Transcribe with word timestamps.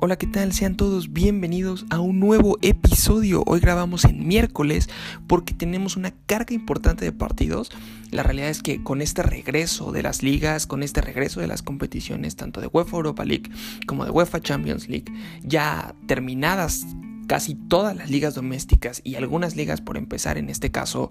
Hola, 0.00 0.14
¿qué 0.14 0.28
tal? 0.28 0.52
Sean 0.52 0.76
todos 0.76 1.12
bienvenidos 1.12 1.84
a 1.90 1.98
un 1.98 2.20
nuevo 2.20 2.56
episodio. 2.62 3.42
Hoy 3.46 3.58
grabamos 3.58 4.04
en 4.04 4.28
miércoles 4.28 4.88
porque 5.26 5.54
tenemos 5.54 5.96
una 5.96 6.12
carga 6.26 6.54
importante 6.54 7.04
de 7.04 7.10
partidos. 7.10 7.72
La 8.12 8.22
realidad 8.22 8.48
es 8.48 8.62
que 8.62 8.80
con 8.80 9.02
este 9.02 9.24
regreso 9.24 9.90
de 9.90 10.04
las 10.04 10.22
ligas, 10.22 10.68
con 10.68 10.84
este 10.84 11.00
regreso 11.00 11.40
de 11.40 11.48
las 11.48 11.62
competiciones, 11.62 12.36
tanto 12.36 12.60
de 12.60 12.68
UEFA 12.68 12.96
Europa 12.96 13.24
League 13.24 13.50
como 13.88 14.04
de 14.04 14.12
UEFA 14.12 14.40
Champions 14.40 14.88
League, 14.88 15.12
ya 15.42 15.96
terminadas 16.06 16.86
casi 17.26 17.56
todas 17.56 17.96
las 17.96 18.08
ligas 18.08 18.36
domésticas 18.36 19.00
y 19.02 19.16
algunas 19.16 19.56
ligas 19.56 19.80
por 19.80 19.96
empezar, 19.96 20.38
en 20.38 20.48
este 20.48 20.70
caso 20.70 21.10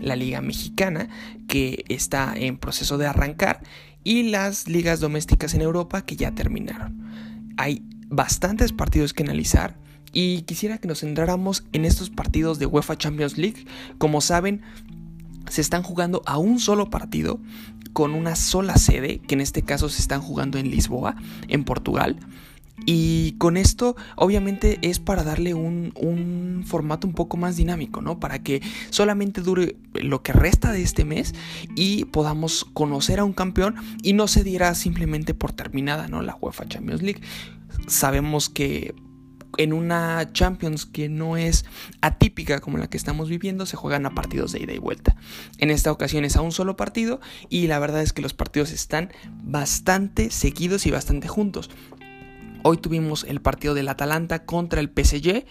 la 0.00 0.16
Liga 0.16 0.40
Mexicana, 0.40 1.10
que 1.48 1.84
está 1.90 2.32
en 2.34 2.56
proceso 2.56 2.96
de 2.96 3.08
arrancar, 3.08 3.60
y 4.04 4.30
las 4.30 4.68
ligas 4.68 5.00
domésticas 5.00 5.52
en 5.52 5.60
Europa 5.60 6.06
que 6.06 6.16
ya 6.16 6.34
terminaron. 6.34 6.98
Hay 7.58 7.84
bastantes 8.12 8.72
partidos 8.72 9.12
que 9.12 9.24
analizar 9.24 9.76
y 10.12 10.42
quisiera 10.42 10.78
que 10.78 10.86
nos 10.86 11.00
centráramos 11.00 11.64
en 11.72 11.84
estos 11.84 12.10
partidos 12.10 12.58
de 12.58 12.66
UEFA 12.66 12.96
Champions 12.96 13.38
League. 13.38 13.64
Como 13.98 14.20
saben, 14.20 14.60
se 15.48 15.62
están 15.62 15.82
jugando 15.82 16.22
a 16.26 16.36
un 16.36 16.60
solo 16.60 16.90
partido 16.90 17.40
con 17.94 18.14
una 18.14 18.36
sola 18.36 18.76
sede, 18.76 19.18
que 19.20 19.34
en 19.34 19.40
este 19.40 19.62
caso 19.62 19.88
se 19.88 20.00
están 20.00 20.20
jugando 20.20 20.58
en 20.58 20.70
Lisboa, 20.70 21.16
en 21.48 21.64
Portugal. 21.64 22.18
Y 22.84 23.32
con 23.32 23.56
esto, 23.56 23.96
obviamente, 24.16 24.78
es 24.82 24.98
para 24.98 25.22
darle 25.22 25.54
un, 25.54 25.92
un, 25.94 26.64
formato 26.66 27.06
un 27.06 27.14
poco 27.14 27.36
más 27.36 27.56
dinámico, 27.56 28.00
¿no? 28.00 28.18
Para 28.18 28.42
que 28.42 28.60
solamente 28.90 29.40
dure 29.40 29.76
lo 29.94 30.22
que 30.22 30.32
resta 30.32 30.72
de 30.72 30.82
este 30.82 31.04
mes 31.04 31.34
y 31.76 32.06
podamos 32.06 32.64
conocer 32.72 33.20
a 33.20 33.24
un 33.24 33.34
campeón 33.34 33.76
y 34.02 34.14
no 34.14 34.26
se 34.26 34.42
diera 34.42 34.74
simplemente 34.74 35.32
por 35.32 35.52
terminada, 35.52 36.08
¿no? 36.08 36.22
La 36.22 36.36
UEFA 36.40 36.66
Champions 36.66 37.02
League 37.02 37.20
sabemos 37.86 38.48
que 38.48 38.94
en 39.58 39.72
una 39.72 40.32
Champions 40.32 40.86
que 40.86 41.08
no 41.08 41.36
es 41.36 41.64
atípica 42.00 42.60
como 42.60 42.78
la 42.78 42.88
que 42.88 42.96
estamos 42.96 43.28
viviendo, 43.28 43.66
se 43.66 43.76
juegan 43.76 44.06
a 44.06 44.14
partidos 44.14 44.52
de 44.52 44.60
ida 44.60 44.72
y 44.72 44.78
vuelta. 44.78 45.16
En 45.58 45.70
esta 45.70 45.92
ocasión 45.92 46.24
es 46.24 46.36
a 46.36 46.40
un 46.40 46.52
solo 46.52 46.76
partido 46.76 47.20
y 47.48 47.66
la 47.66 47.78
verdad 47.78 48.02
es 48.02 48.12
que 48.12 48.22
los 48.22 48.34
partidos 48.34 48.72
están 48.72 49.10
bastante 49.42 50.30
seguidos 50.30 50.86
y 50.86 50.90
bastante 50.90 51.28
juntos. 51.28 51.70
Hoy 52.64 52.76
tuvimos 52.76 53.24
el 53.24 53.40
partido 53.40 53.74
del 53.74 53.88
Atalanta 53.88 54.44
contra 54.44 54.80
el 54.80 54.88
PSG. 54.88 55.44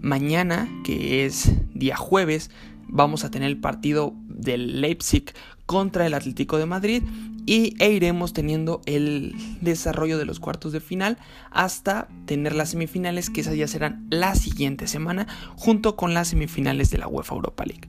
Mañana, 0.00 0.68
que 0.84 1.26
es 1.26 1.50
día 1.74 1.96
jueves, 1.96 2.50
vamos 2.86 3.24
a 3.24 3.30
tener 3.30 3.48
el 3.48 3.58
partido 3.58 4.14
del 4.28 4.80
Leipzig 4.80 5.32
contra 5.66 6.06
el 6.06 6.14
Atlético 6.14 6.58
de 6.58 6.66
Madrid 6.66 7.02
y 7.46 7.74
e 7.78 7.92
iremos 7.92 8.32
teniendo 8.32 8.80
el 8.86 9.34
desarrollo 9.60 10.18
de 10.18 10.24
los 10.24 10.40
cuartos 10.40 10.72
de 10.72 10.80
final 10.80 11.18
hasta 11.50 12.08
tener 12.26 12.54
las 12.54 12.70
semifinales 12.70 13.30
que 13.30 13.42
esas 13.42 13.56
ya 13.56 13.68
serán 13.68 14.06
la 14.10 14.34
siguiente 14.34 14.86
semana 14.86 15.26
junto 15.56 15.96
con 15.96 16.14
las 16.14 16.28
semifinales 16.28 16.90
de 16.90 16.98
la 16.98 17.08
UEFA 17.08 17.34
Europa 17.34 17.64
League. 17.64 17.88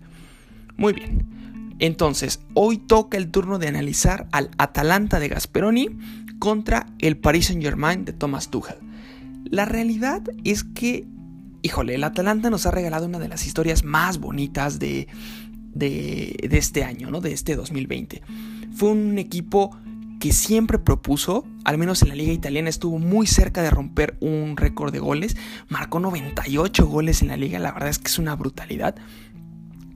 Muy 0.77 0.93
bien. 0.93 1.25
Entonces, 1.79 2.41
hoy 2.53 2.77
toca 2.77 3.17
el 3.17 3.31
turno 3.31 3.59
de 3.59 3.67
analizar 3.67 4.27
al 4.31 4.51
Atalanta 4.57 5.19
de 5.19 5.29
Gasperoni 5.29 5.89
contra 6.39 6.87
el 6.99 7.17
Paris 7.17 7.47
Saint-Germain 7.47 8.05
de 8.05 8.13
Thomas 8.13 8.49
Tuchel. 8.49 8.77
La 9.45 9.65
realidad 9.65 10.21
es 10.43 10.63
que, 10.63 11.05
híjole, 11.61 11.95
el 11.95 12.03
Atalanta 12.03 12.49
nos 12.49 12.65
ha 12.65 12.71
regalado 12.71 13.05
una 13.05 13.19
de 13.19 13.27
las 13.27 13.45
historias 13.45 13.83
más 13.83 14.19
bonitas 14.19 14.79
de, 14.79 15.07
de, 15.73 16.35
de 16.49 16.57
este 16.57 16.83
año, 16.83 17.11
¿no? 17.11 17.21
De 17.21 17.33
este 17.33 17.55
2020 17.55 18.21
fue 18.75 18.89
un 18.89 19.17
equipo 19.17 19.75
que 20.19 20.31
siempre 20.33 20.79
propuso, 20.79 21.45
al 21.63 21.77
menos 21.77 22.01
en 22.01 22.09
la 22.09 22.15
liga 22.15 22.31
italiana 22.31 22.69
estuvo 22.69 22.99
muy 22.99 23.27
cerca 23.27 23.61
de 23.61 23.69
romper 23.69 24.17
un 24.21 24.57
récord 24.57 24.91
de 24.91 24.99
goles, 24.99 25.35
marcó 25.69 25.99
98 25.99 26.87
goles 26.87 27.21
en 27.21 27.29
la 27.29 27.37
liga, 27.37 27.59
la 27.59 27.71
verdad 27.71 27.89
es 27.89 27.99
que 27.99 28.07
es 28.07 28.19
una 28.19 28.35
brutalidad. 28.35 28.95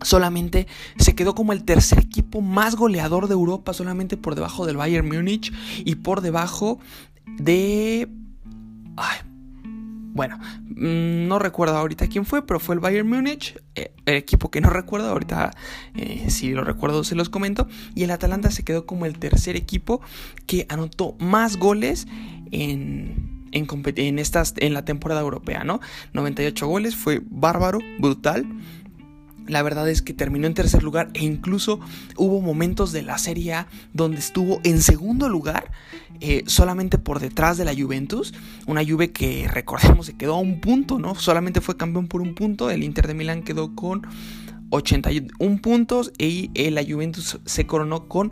Solamente 0.01 0.67
se 0.97 1.13
quedó 1.13 1.35
como 1.35 1.51
el 1.51 1.63
tercer 1.63 1.99
equipo 1.99 2.41
más 2.41 2.75
goleador 2.75 3.27
de 3.27 3.33
Europa, 3.33 3.73
solamente 3.73 4.17
por 4.17 4.35
debajo 4.35 4.65
del 4.65 4.77
Bayern 4.77 5.07
Múnich 5.07 5.53
y 5.83 5.95
por 5.95 6.21
debajo 6.21 6.79
de... 7.25 8.07
Ay, 8.95 9.17
bueno, 10.13 10.37
mm, 10.63 11.27
no 11.27 11.39
recuerdo 11.39 11.77
ahorita 11.77 12.07
quién 12.07 12.25
fue, 12.25 12.45
pero 12.45 12.59
fue 12.59 12.75
el 12.75 12.81
Bayern 12.81 13.07
Múnich, 13.07 13.57
eh, 13.75 13.93
el 14.05 14.15
equipo 14.15 14.51
que 14.51 14.61
no 14.61 14.69
recuerdo, 14.71 15.09
ahorita 15.09 15.51
eh, 15.95 16.29
si 16.29 16.51
lo 16.51 16.63
recuerdo 16.63 17.03
se 17.03 17.15
los 17.15 17.29
comento, 17.29 17.67
y 17.95 18.03
el 18.03 18.11
Atalanta 18.11 18.51
se 18.51 18.63
quedó 18.63 18.85
como 18.85 19.05
el 19.05 19.19
tercer 19.19 19.55
equipo 19.55 20.01
que 20.45 20.65
anotó 20.69 21.15
más 21.19 21.57
goles 21.57 22.07
en, 22.51 23.47
en, 23.51 23.67
en, 23.95 24.19
estas, 24.19 24.53
en 24.57 24.73
la 24.73 24.85
temporada 24.85 25.21
europea, 25.21 25.63
¿no? 25.63 25.79
98 26.13 26.67
goles, 26.67 26.95
fue 26.95 27.21
bárbaro, 27.29 27.79
brutal. 27.99 28.45
La 29.49 29.63
verdad 29.63 29.89
es 29.89 30.01
que 30.01 30.13
terminó 30.13 30.47
en 30.47 30.53
tercer 30.53 30.83
lugar 30.83 31.09
e 31.13 31.23
incluso 31.23 31.79
hubo 32.15 32.39
momentos 32.39 32.91
de 32.91 33.01
la 33.01 33.17
Serie 33.17 33.53
A 33.53 33.67
donde 33.93 34.19
estuvo 34.19 34.61
en 34.63 34.81
segundo 34.81 35.27
lugar, 35.27 35.71
eh, 36.21 36.43
solamente 36.45 36.97
por 36.97 37.19
detrás 37.19 37.57
de 37.57 37.65
la 37.65 37.73
Juventus. 37.73 38.33
Una 38.67 38.85
Juve 38.85 39.11
que 39.11 39.47
recordemos 39.47 40.05
se 40.05 40.17
quedó 40.17 40.35
a 40.35 40.39
un 40.39 40.61
punto, 40.61 40.99
¿no? 40.99 41.15
Solamente 41.15 41.61
fue 41.61 41.77
campeón 41.77 42.07
por 42.07 42.21
un 42.21 42.35
punto. 42.35 42.69
El 42.69 42.83
Inter 42.83 43.07
de 43.07 43.15
Milán 43.15 43.43
quedó 43.43 43.75
con 43.75 44.07
81 44.69 45.61
puntos 45.61 46.13
y 46.17 46.51
eh, 46.53 46.69
la 46.71 46.83
Juventus 46.83 47.39
se 47.45 47.65
coronó 47.65 48.07
con 48.07 48.31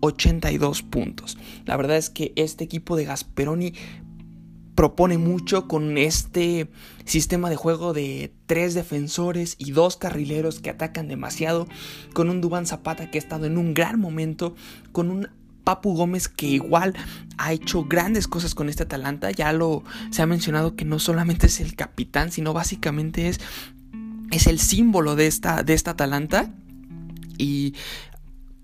82 0.00 0.82
puntos. 0.82 1.38
La 1.64 1.76
verdad 1.76 1.96
es 1.96 2.10
que 2.10 2.32
este 2.36 2.64
equipo 2.64 2.96
de 2.96 3.04
Gasperoni 3.04 3.74
propone 4.74 5.18
mucho 5.18 5.68
con 5.68 5.98
este 5.98 6.70
sistema 7.04 7.50
de 7.50 7.56
juego 7.56 7.92
de 7.92 8.32
tres 8.46 8.74
defensores 8.74 9.56
y 9.58 9.72
dos 9.72 9.96
carrileros 9.96 10.60
que 10.60 10.70
atacan 10.70 11.08
demasiado, 11.08 11.68
con 12.14 12.30
un 12.30 12.40
Dubán 12.40 12.66
Zapata 12.66 13.10
que 13.10 13.18
ha 13.18 13.20
estado 13.20 13.46
en 13.46 13.58
un 13.58 13.74
gran 13.74 14.00
momento, 14.00 14.54
con 14.92 15.10
un 15.10 15.28
Papu 15.64 15.94
Gómez 15.94 16.28
que 16.28 16.46
igual 16.46 16.94
ha 17.38 17.52
hecho 17.52 17.84
grandes 17.84 18.26
cosas 18.26 18.54
con 18.54 18.68
este 18.68 18.82
Atalanta, 18.82 19.30
ya 19.30 19.52
lo 19.52 19.84
se 20.10 20.22
ha 20.22 20.26
mencionado 20.26 20.74
que 20.74 20.84
no 20.84 20.98
solamente 20.98 21.46
es 21.46 21.60
el 21.60 21.76
capitán, 21.76 22.32
sino 22.32 22.52
básicamente 22.52 23.28
es 23.28 23.40
es 24.30 24.46
el 24.46 24.58
símbolo 24.58 25.14
de 25.14 25.26
esta 25.26 25.62
de 25.62 25.74
esta 25.74 25.92
Atalanta. 25.92 26.52
Y 27.38 27.74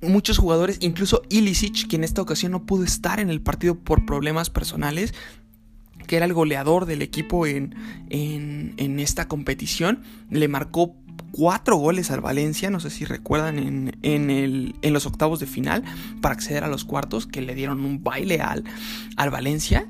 muchos 0.01 0.39
jugadores, 0.39 0.79
incluso 0.81 1.23
Ilicic, 1.29 1.89
que 1.89 1.97
en 1.97 2.05
esta 2.05 2.23
ocasión 2.23 2.53
no 2.53 2.65
pudo 2.65 2.85
estar 2.85 3.21
en 3.21 3.31
el 3.31 3.41
partido 3.41 3.79
por 3.79 4.05
problemas 4.05 4.51
personales, 4.51 5.15
que 6.07 6.17
era 6.17 6.27
el 6.27 6.33
goleador 6.33 6.87
del 6.87 7.03
equipo 7.03 7.47
en, 7.47 7.75
en, 8.11 9.01
esta 9.01 9.29
competición, 9.29 10.03
le 10.31 10.49
marcó 10.49 10.95
cuatro 11.33 11.77
goles 11.77 12.11
al 12.11 12.21
Valencia, 12.21 12.71
no 12.71 12.81
sé 12.81 12.91
si 12.91 13.05
recuerdan, 13.05 13.59
en, 13.59 13.97
en, 14.03 14.31
el, 14.31 14.75
en, 14.83 14.93
los 14.93 15.07
octavos 15.07 15.41
de 15.41 15.47
final 15.47 15.85
para 16.21 16.35
acceder 16.35 16.65
a 16.65 16.69
los 16.69 16.85
cuartos, 16.85 17.27
que 17.27 17.43
le 17.43 17.55
dieron 17.55 17.85
un 17.85 18.03
baile 18.03 18.41
al, 18.41 18.65
al 19.17 19.31
Valencia. 19.31 19.87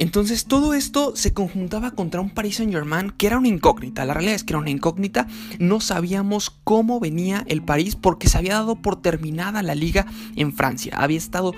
Entonces 0.00 0.46
todo 0.46 0.72
esto 0.72 1.14
se 1.14 1.34
conjuntaba 1.34 1.90
contra 1.90 2.22
un 2.22 2.30
Paris 2.30 2.56
Saint 2.56 2.72
Germain 2.72 3.10
que 3.10 3.26
era 3.26 3.36
una 3.36 3.48
incógnita. 3.48 4.06
La 4.06 4.14
realidad 4.14 4.34
es 4.34 4.44
que 4.44 4.54
era 4.54 4.58
una 4.58 4.70
incógnita. 4.70 5.26
No 5.58 5.80
sabíamos 5.80 6.48
cómo 6.64 7.00
venía 7.00 7.44
el 7.48 7.60
París 7.60 7.96
porque 7.96 8.26
se 8.26 8.38
había 8.38 8.54
dado 8.54 8.76
por 8.76 9.02
terminada 9.02 9.62
la 9.62 9.74
liga 9.74 10.06
en 10.36 10.54
Francia. 10.54 10.94
Había 10.96 11.18
estado 11.18 11.52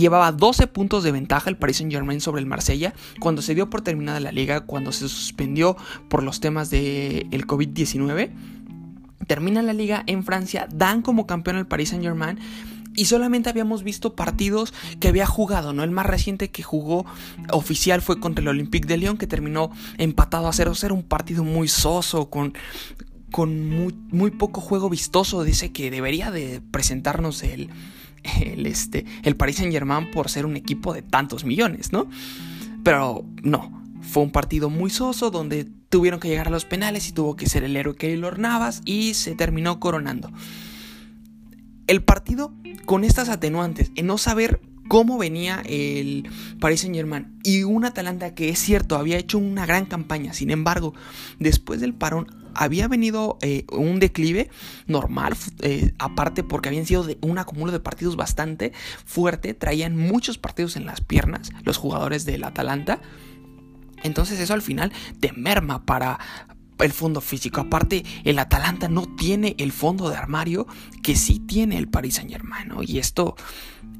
llevaba 0.00 0.32
12 0.32 0.66
puntos 0.66 1.04
de 1.04 1.12
ventaja 1.12 1.50
el 1.50 1.56
Paris 1.56 1.78
Saint 1.78 1.92
Germain 1.92 2.20
sobre 2.20 2.40
el 2.40 2.46
Marsella 2.46 2.94
cuando 3.20 3.42
se 3.42 3.54
dio 3.54 3.70
por 3.70 3.82
terminada 3.82 4.20
la 4.20 4.32
liga, 4.32 4.62
cuando 4.62 4.92
se 4.92 5.08
suspendió 5.08 5.76
por 6.08 6.22
los 6.22 6.40
temas 6.40 6.70
del 6.70 7.26
el 7.30 7.46
COVID-19. 7.46 8.30
Termina 9.26 9.62
la 9.62 9.72
liga 9.72 10.02
en 10.06 10.24
Francia, 10.24 10.66
dan 10.72 11.02
como 11.02 11.26
campeón 11.26 11.56
al 11.56 11.66
Paris 11.66 11.90
Saint 11.90 12.04
Germain 12.04 12.38
y 12.94 13.06
solamente 13.06 13.48
habíamos 13.48 13.82
visto 13.82 14.14
partidos 14.14 14.74
que 15.00 15.08
había 15.08 15.26
jugado, 15.26 15.72
¿no? 15.72 15.82
El 15.82 15.90
más 15.90 16.06
reciente 16.06 16.50
que 16.50 16.62
jugó 16.62 17.06
oficial 17.50 18.02
fue 18.02 18.20
contra 18.20 18.42
el 18.42 18.48
Olympique 18.48 18.86
de 18.86 18.98
Lyon, 18.98 19.16
que 19.16 19.26
terminó 19.26 19.70
empatado 19.98 20.46
a 20.46 20.52
0-0, 20.52 20.92
un 20.92 21.02
partido 21.02 21.44
muy 21.44 21.68
soso, 21.68 22.28
con, 22.28 22.52
con 23.30 23.68
muy, 23.68 23.94
muy, 24.10 24.30
poco 24.30 24.60
juego 24.60 24.90
vistoso. 24.90 25.42
Dice 25.42 25.72
que 25.72 25.90
debería 25.90 26.30
de 26.30 26.60
presentarnos 26.70 27.42
el, 27.44 27.70
el, 28.22 28.66
este, 28.66 29.04
el 29.22 29.36
Paris 29.36 29.56
Saint 29.56 29.72
Germain 29.72 30.10
por 30.10 30.28
ser 30.28 30.46
un 30.46 30.56
equipo 30.56 30.94
de 30.94 31.02
tantos 31.02 31.44
millones, 31.44 31.92
¿no? 31.92 32.08
Pero 32.82 33.24
no, 33.42 33.82
fue 34.00 34.22
un 34.22 34.30
partido 34.30 34.70
muy 34.70 34.90
soso 34.90 35.30
donde 35.30 35.66
tuvieron 35.88 36.20
que 36.20 36.28
llegar 36.28 36.48
a 36.48 36.50
los 36.50 36.64
penales 36.64 37.08
y 37.08 37.12
tuvo 37.12 37.36
que 37.36 37.46
ser 37.46 37.64
el 37.64 37.76
héroe 37.76 37.94
Keylor 37.94 38.38
Navas 38.38 38.82
y 38.84 39.14
se 39.14 39.34
terminó 39.34 39.78
coronando. 39.78 40.30
El 41.86 42.02
partido 42.02 42.54
con 42.86 43.04
estas 43.04 43.28
atenuantes, 43.28 43.92
en 43.94 44.06
no 44.06 44.18
saber 44.18 44.60
cómo 44.88 45.18
venía 45.18 45.62
el 45.66 46.28
Paris 46.60 46.80
Saint 46.80 46.96
Germain 46.96 47.38
y 47.44 47.62
un 47.62 47.84
Atalanta 47.84 48.34
que 48.34 48.48
es 48.48 48.58
cierto 48.58 48.96
había 48.96 49.18
hecho 49.18 49.38
una 49.38 49.66
gran 49.66 49.86
campaña, 49.86 50.32
sin 50.32 50.50
embargo, 50.50 50.94
después 51.38 51.80
del 51.80 51.94
parón 51.94 52.41
había 52.54 52.88
venido 52.88 53.38
eh, 53.42 53.64
un 53.72 53.98
declive 53.98 54.50
normal, 54.86 55.34
eh, 55.60 55.92
aparte 55.98 56.42
porque 56.42 56.68
habían 56.68 56.86
sido 56.86 57.06
un 57.20 57.38
acumulo 57.38 57.72
de 57.72 57.80
partidos 57.80 58.16
bastante 58.16 58.72
fuerte, 59.04 59.54
traían 59.54 59.96
muchos 59.96 60.38
partidos 60.38 60.76
en 60.76 60.86
las 60.86 61.00
piernas 61.00 61.50
los 61.64 61.76
jugadores 61.76 62.24
del 62.24 62.44
Atalanta. 62.44 63.00
Entonces 64.02 64.40
eso 64.40 64.54
al 64.54 64.62
final 64.62 64.92
te 65.20 65.32
merma 65.32 65.84
para, 65.84 66.18
el 66.84 66.92
fondo 66.92 67.20
físico. 67.20 67.60
Aparte, 67.60 68.04
el 68.24 68.38
Atalanta 68.38 68.88
no 68.88 69.06
tiene 69.06 69.54
el 69.58 69.72
fondo 69.72 70.10
de 70.10 70.16
armario 70.16 70.66
que 71.02 71.16
sí 71.16 71.38
tiene 71.38 71.78
el 71.78 71.88
Paris 71.88 72.14
Saint 72.14 72.30
Germain. 72.30 72.72
Y 72.86 72.98
esto, 72.98 73.36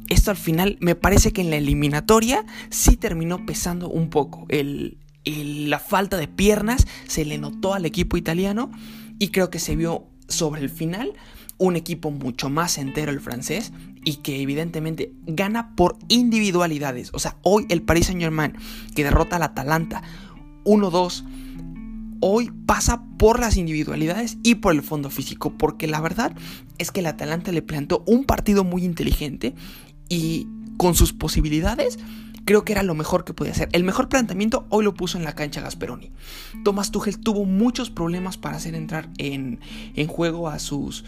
esto 0.08 0.30
al 0.30 0.36
final 0.36 0.76
me 0.80 0.94
parece 0.94 1.32
que 1.32 1.42
en 1.42 1.50
la 1.50 1.56
eliminatoria 1.56 2.44
sí 2.70 2.96
terminó 2.96 3.44
pesando 3.46 3.88
un 3.88 4.10
poco. 4.10 4.46
La 5.24 5.78
falta 5.78 6.16
de 6.16 6.28
piernas 6.28 6.86
se 7.06 7.24
le 7.24 7.38
notó 7.38 7.74
al 7.74 7.86
equipo 7.86 8.16
italiano 8.16 8.70
y 9.18 9.28
creo 9.28 9.50
que 9.50 9.58
se 9.58 9.76
vio 9.76 10.06
sobre 10.28 10.62
el 10.62 10.70
final 10.70 11.12
un 11.58 11.76
equipo 11.76 12.10
mucho 12.10 12.48
más 12.48 12.78
entero 12.78 13.12
el 13.12 13.20
francés 13.20 13.72
y 14.04 14.16
que 14.16 14.40
evidentemente 14.42 15.12
gana 15.26 15.76
por 15.76 15.96
individualidades. 16.08 17.10
O 17.12 17.20
sea, 17.20 17.36
hoy 17.42 17.66
el 17.68 17.82
Paris 17.82 18.06
Saint 18.06 18.20
Germain 18.20 18.54
que 18.96 19.04
derrota 19.04 19.36
al 19.36 19.44
Atalanta 19.44 20.02
1-2 20.64 21.24
hoy 22.20 22.50
pasa 22.66 23.02
por 23.18 23.40
las 23.40 23.56
individualidades 23.56 24.38
y 24.42 24.56
por 24.56 24.72
el 24.72 24.82
fondo 24.82 25.10
físico, 25.10 25.52
porque 25.58 25.88
la 25.88 26.00
verdad 26.00 26.34
es 26.78 26.90
que 26.90 27.00
el 27.00 27.06
Atalanta 27.06 27.52
le 27.52 27.62
plantó 27.62 28.04
un 28.06 28.24
partido 28.24 28.62
muy 28.64 28.84
inteligente 28.84 29.54
y 30.08 30.46
con 30.76 30.94
sus 30.94 31.12
posibilidades 31.12 31.98
creo 32.44 32.64
que 32.64 32.72
era 32.72 32.82
lo 32.82 32.94
mejor 32.94 33.24
que 33.24 33.34
podía 33.34 33.52
hacer. 33.52 33.68
El 33.72 33.84
mejor 33.84 34.08
planteamiento 34.08 34.66
hoy 34.68 34.84
lo 34.84 34.94
puso 34.94 35.18
en 35.18 35.24
la 35.24 35.34
cancha 35.34 35.60
Gasperoni. 35.60 36.10
Thomas 36.64 36.90
Tuchel 36.90 37.18
tuvo 37.18 37.44
muchos 37.44 37.90
problemas 37.90 38.36
para 38.36 38.56
hacer 38.56 38.74
entrar 38.74 39.08
en, 39.18 39.60
en 39.94 40.06
juego 40.06 40.48
a 40.48 40.58
sus 40.58 41.04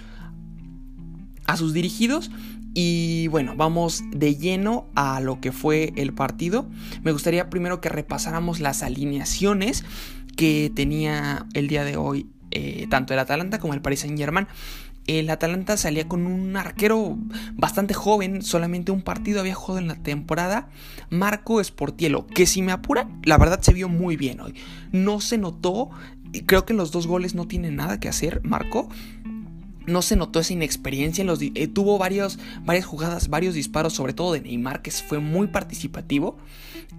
a 1.47 1.59
sus 1.59 1.75
dirigidos 1.75 2.31
y 2.73 3.29
bueno, 3.29 3.55
vamos 3.55 4.03
de 4.11 4.35
lleno 4.37 4.89
a 4.95 5.21
lo 5.21 5.41
que 5.41 5.53
fue 5.53 5.93
el 5.97 6.15
partido. 6.15 6.69
Me 7.03 7.13
gustaría 7.13 7.51
primero 7.51 7.81
que 7.81 7.91
repasáramos 7.91 8.61
las 8.61 8.83
alineaciones 8.83 9.85
que 10.37 10.73
tenía 10.75 11.47
el 11.53 11.69
día 11.69 11.85
de 11.85 11.97
hoy 11.97 12.27
eh, 12.55 12.87
tanto 12.89 13.13
el 13.15 13.19
Atalanta 13.19 13.59
como 13.59 13.75
el 13.75 13.83
Paris 13.83 14.01
Saint 14.01 14.17
Germain. 14.17 14.47
El 15.07 15.29
Atalanta 15.29 15.77
salía 15.77 16.09
con 16.09 16.27
un 16.27 16.57
arquero 16.57 17.19
bastante 17.53 17.93
joven, 17.93 18.41
solamente 18.43 18.91
un 18.91 19.03
partido 19.03 19.41
había 19.41 19.55
jugado 19.55 19.79
en 19.79 19.89
la 19.89 19.97
temporada, 19.97 20.71
Marco 21.11 21.63
Sportielo, 21.63 22.27
que 22.27 22.47
si 22.47 22.63
me 22.63 22.73
apura, 22.73 23.09
la 23.23 23.37
verdad 23.37 23.61
se 23.61 23.75
vio 23.75 23.89
muy 23.89 24.17
bien 24.17 24.41
hoy. 24.41 24.55
No 24.93 25.21
se 25.21 25.37
notó, 25.37 25.91
creo 26.47 26.65
que 26.65 26.73
los 26.73 26.91
dos 26.91 27.07
goles 27.07 27.35
no 27.35 27.47
tienen 27.47 27.77
nada 27.77 28.01
que 28.01 28.09
hacer, 28.09 28.41
Marco. 28.45 28.89
No 29.87 30.01
se 30.01 30.17
notó 30.17 30.41
esa 30.41 30.55
inexperiencia, 30.55 31.21
en 31.21 31.27
los, 31.27 31.41
eh, 31.43 31.69
tuvo 31.69 31.99
varias 31.99 32.39
jugadas, 32.87 33.29
varios 33.29 33.55
disparos, 33.55 33.93
sobre 33.93 34.15
todo 34.15 34.33
de 34.33 34.41
Neymar, 34.41 34.81
que 34.81 34.91
fue 34.91 35.19
muy 35.19 35.49
participativo, 35.49 36.39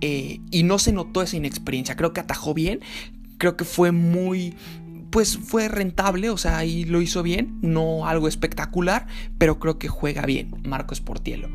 eh, 0.02 0.42
y 0.52 0.62
no 0.62 0.78
se 0.78 0.92
notó 0.92 1.24
esa 1.24 1.38
inexperiencia. 1.38 1.96
Creo 1.96 2.14
que 2.14 2.20
atajó 2.20 2.54
bien, 2.54 2.82
creo 3.40 3.58
que 3.58 3.66
fue 3.66 3.92
muy 3.92 4.54
pues 5.16 5.38
fue 5.38 5.70
rentable, 5.70 6.30
o 6.30 6.36
sea, 6.36 6.58
ahí 6.58 6.84
lo 6.84 7.00
hizo 7.00 7.24
bien, 7.24 7.58
no 7.62 8.06
algo 8.06 8.28
espectacular, 8.28 9.08
pero 9.38 9.60
creo 9.60 9.80
que 9.80 9.88
juega 9.88 10.24
bien 10.24 10.54
Marcos 10.66 11.00
Portielo. 11.00 11.48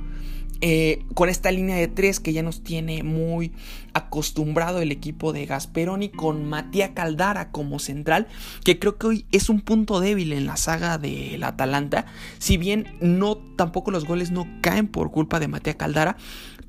Eh, 0.63 1.05
con 1.13 1.29
esta 1.29 1.51
línea 1.51 1.77
de 1.77 1.87
tres 1.87 2.21
que 2.21 2.33
ya 2.33 2.43
nos 2.43 2.63
tiene 2.63 3.03
muy 3.03 3.53
acostumbrado 3.93 4.81
el 4.81 4.93
equipo 4.93 5.35
de 5.35 5.45
Gasperoni, 5.45 6.09
con 6.09 6.49
Matías 6.49 6.93
Caldara 6.95 7.51
como 7.51 7.79
central, 7.79 8.29
que 8.65 8.79
creo 8.79 8.97
que 8.97 9.07
hoy 9.07 9.27
es 9.31 9.51
un 9.51 9.61
punto 9.61 10.01
débil 10.01 10.33
en 10.33 10.47
la 10.47 10.57
saga 10.57 10.97
del 10.97 11.43
Atalanta. 11.43 12.07
Si 12.39 12.57
bien 12.57 12.97
no 13.03 13.37
tampoco 13.37 13.91
los 13.91 14.07
goles 14.07 14.31
no 14.31 14.47
caen 14.63 14.89
por 14.89 15.11
culpa 15.11 15.39
de 15.39 15.49
Matías 15.49 15.77
Caldara, 15.77 16.17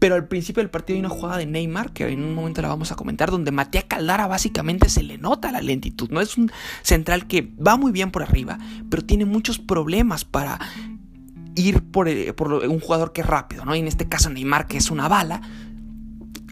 pero 0.01 0.15
al 0.15 0.27
principio 0.27 0.63
del 0.63 0.71
partido 0.71 0.95
hay 0.95 1.01
una 1.01 1.09
jugada 1.09 1.37
de 1.37 1.45
Neymar, 1.45 1.93
que 1.93 2.07
en 2.07 2.23
un 2.23 2.33
momento 2.33 2.59
la 2.63 2.69
vamos 2.69 2.91
a 2.91 2.95
comentar, 2.95 3.29
donde 3.29 3.51
Matías 3.51 3.83
Caldara 3.83 4.25
básicamente 4.25 4.89
se 4.89 5.03
le 5.03 5.19
nota 5.19 5.51
la 5.51 5.61
lentitud. 5.61 6.09
No 6.09 6.21
es 6.21 6.39
un 6.39 6.51
central 6.81 7.27
que 7.27 7.53
va 7.55 7.77
muy 7.77 7.91
bien 7.91 8.09
por 8.09 8.23
arriba, 8.23 8.57
pero 8.89 9.05
tiene 9.05 9.25
muchos 9.25 9.59
problemas 9.59 10.25
para 10.25 10.57
ir 11.53 11.83
por, 11.83 12.09
eh, 12.09 12.33
un 12.67 12.79
jugador 12.79 13.13
que 13.13 13.21
es 13.21 13.27
rápido, 13.27 13.63
¿no? 13.63 13.75
Y 13.75 13.79
en 13.79 13.87
este 13.87 14.09
caso 14.09 14.31
Neymar, 14.31 14.65
que 14.65 14.77
es 14.77 14.89
una 14.89 15.07
bala, 15.07 15.41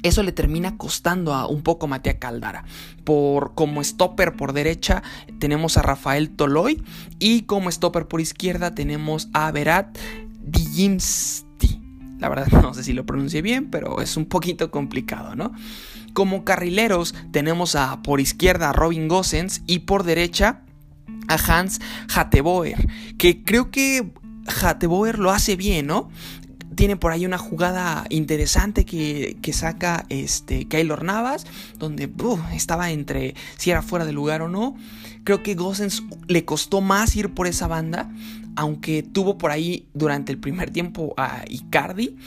eso 0.04 0.22
le 0.22 0.32
termina 0.32 0.78
costando 0.78 1.34
a 1.34 1.48
un 1.48 1.64
poco 1.64 1.88
Matías 1.88 2.18
Caldara. 2.20 2.66
Por, 3.04 3.56
como 3.56 3.84
stopper 3.84 4.36
por 4.36 4.54
derecha 4.54 5.02
tenemos 5.40 5.76
a 5.76 5.82
Rafael 5.82 6.30
Toloy 6.30 6.84
y 7.18 7.42
como 7.42 7.72
stopper 7.72 8.08
por 8.08 8.22
izquierda 8.22 8.76
tenemos 8.76 9.28
a 9.34 9.52
Berat 9.52 9.98
Dijimsti. 10.40 11.49
La 12.20 12.30
verdad 12.30 12.48
no 12.62 12.74
sé 12.74 12.84
si 12.84 12.94
lo 12.94 13.06
pronuncié 13.06 13.42
bien, 13.42 13.70
pero 13.70 14.02
es 14.02 14.18
un 14.18 14.26
poquito 14.26 14.72
complicado, 14.72 15.36
¿no? 15.36 15.54
Como 16.14 16.44
carrileros 16.44 17.16
tenemos 17.32 17.76
a 17.76 18.02
por 18.02 18.20
izquierda 18.20 18.70
a 18.70 18.74
Robin 18.74 19.08
Gosens 19.08 19.62
y 19.68 19.80
por 19.80 20.04
derecha 20.04 20.62
a 21.28 21.36
Hans 21.36 21.80
Hatteboer, 22.14 22.88
que 23.18 23.44
creo 23.44 23.72
que 23.72 24.12
Hatteboer 24.62 25.20
lo 25.20 25.32
hace 25.32 25.56
bien, 25.56 25.88
¿no? 25.88 26.10
Tiene 26.76 26.96
por 26.96 27.12
ahí 27.12 27.26
una 27.26 27.38
jugada 27.38 28.06
interesante 28.10 28.86
que, 28.86 29.38
saca 29.54 30.06
este 30.10 30.66
Keylor 30.66 31.04
Navas, 31.04 31.46
donde 31.78 32.10
estaba 32.54 32.92
entre 32.92 33.36
si 33.58 33.72
era 33.72 33.82
fuera 33.82 34.06
de 34.06 34.14
lugar 34.14 34.42
o 34.42 34.48
no. 34.48 34.76
Creo 35.30 35.44
que 35.44 35.54
Gossens 35.54 36.02
le 36.28 36.44
costó 36.44 36.82
más 36.82 37.16
ir 37.16 37.36
por 37.36 37.46
esa 37.46 37.68
banda, 37.68 38.12
aunque 38.56 39.04
tuvo 39.04 39.38
por 39.38 39.52
ahí 39.52 39.88
durante 39.94 40.32
el 40.32 40.40
primer 40.40 40.72
tiempo 40.72 41.14
a 41.18 41.46
Icardi, 41.48 42.18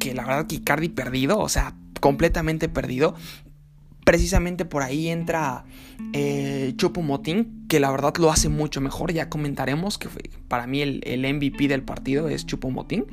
que 0.00 0.12
la 0.12 0.24
verdad 0.24 0.48
que 0.48 0.56
Icardi 0.56 0.88
perdido, 0.88 1.38
o 1.38 1.48
sea, 1.48 1.76
completamente 2.00 2.68
perdido 2.68 3.14
precisamente 4.04 4.64
por 4.64 4.82
ahí 4.82 5.06
entra 5.06 5.66
eh, 6.12 6.74
Motín, 7.00 7.64
que 7.68 7.78
la 7.78 7.92
verdad 7.92 8.14
lo 8.18 8.32
hace 8.32 8.48
mucho 8.48 8.80
mejor. 8.80 9.12
Ya 9.12 9.28
comentaremos 9.28 9.96
que 9.96 10.08
para 10.48 10.66
mí 10.66 10.82
el, 10.82 11.34
MVP 11.34 11.68
del 11.68 11.84
partido 11.84 12.28
es 12.28 12.44
Chupo 12.44 12.72
Motín. 12.72 13.04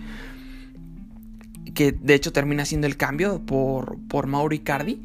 Que 1.76 1.92
de 1.92 2.16
hecho 2.16 2.34
termina 2.34 2.66
siendo 2.66 2.88
el 2.88 2.98
cambio 2.98 3.46
por, 3.46 4.00
por 4.08 4.26
Mauri 4.26 4.58
Cardi. 4.58 5.04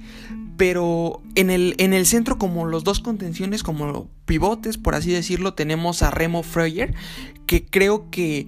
Pero 0.61 1.23
en 1.37 1.49
el, 1.49 1.75
en 1.79 1.95
el 1.95 2.05
centro, 2.05 2.37
como 2.37 2.67
los 2.67 2.85
dos 2.85 3.01
contenciones, 3.01 3.63
como 3.63 4.11
pivotes, 4.27 4.77
por 4.77 4.95
así 4.95 5.11
decirlo, 5.11 5.55
tenemos 5.55 6.03
a 6.03 6.11
Remo 6.11 6.43
Freuer. 6.43 6.93
Que 7.47 7.65
creo 7.65 8.11
que 8.11 8.47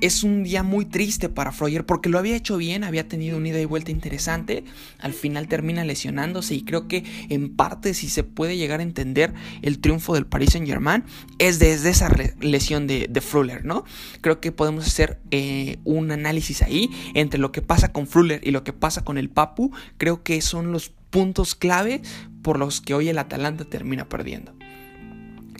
es 0.00 0.22
un 0.22 0.44
día 0.44 0.62
muy 0.62 0.84
triste 0.84 1.28
para 1.28 1.50
Freuer 1.50 1.84
porque 1.84 2.08
lo 2.10 2.20
había 2.20 2.36
hecho 2.36 2.58
bien, 2.58 2.84
había 2.84 3.08
tenido 3.08 3.38
una 3.38 3.48
ida 3.48 3.60
y 3.60 3.64
vuelta 3.64 3.90
interesante, 3.90 4.62
al 5.00 5.12
final 5.14 5.48
termina 5.48 5.84
lesionándose 5.84 6.54
y 6.54 6.62
creo 6.62 6.86
que 6.86 7.02
en 7.28 7.56
parte 7.56 7.92
si 7.92 8.08
se 8.08 8.22
puede 8.22 8.56
llegar 8.56 8.78
a 8.78 8.84
entender 8.84 9.34
el 9.62 9.80
triunfo 9.80 10.14
del 10.14 10.26
Paris 10.26 10.50
Saint 10.52 10.68
Germain 10.68 11.02
es 11.40 11.58
desde 11.58 11.90
esa 11.90 12.08
lesión 12.38 12.86
de, 12.86 13.08
de 13.10 13.20
¿no? 13.64 13.84
Creo 14.20 14.40
que 14.40 14.52
podemos 14.52 14.86
hacer 14.86 15.18
eh, 15.32 15.78
un 15.82 16.12
análisis 16.12 16.62
ahí 16.62 16.88
entre 17.14 17.40
lo 17.40 17.50
que 17.50 17.62
pasa 17.62 17.92
con 17.92 18.06
Freuler 18.06 18.40
y 18.44 18.52
lo 18.52 18.62
que 18.62 18.72
pasa 18.72 19.04
con 19.04 19.18
el 19.18 19.28
Papu, 19.28 19.72
creo 19.96 20.22
que 20.22 20.40
son 20.40 20.70
los 20.70 20.92
puntos 21.10 21.54
clave 21.54 22.02
por 22.42 22.58
los 22.58 22.80
que 22.80 22.94
hoy 22.94 23.08
el 23.08 23.18
Atalanta 23.18 23.64
termina 23.64 24.08
perdiendo. 24.08 24.54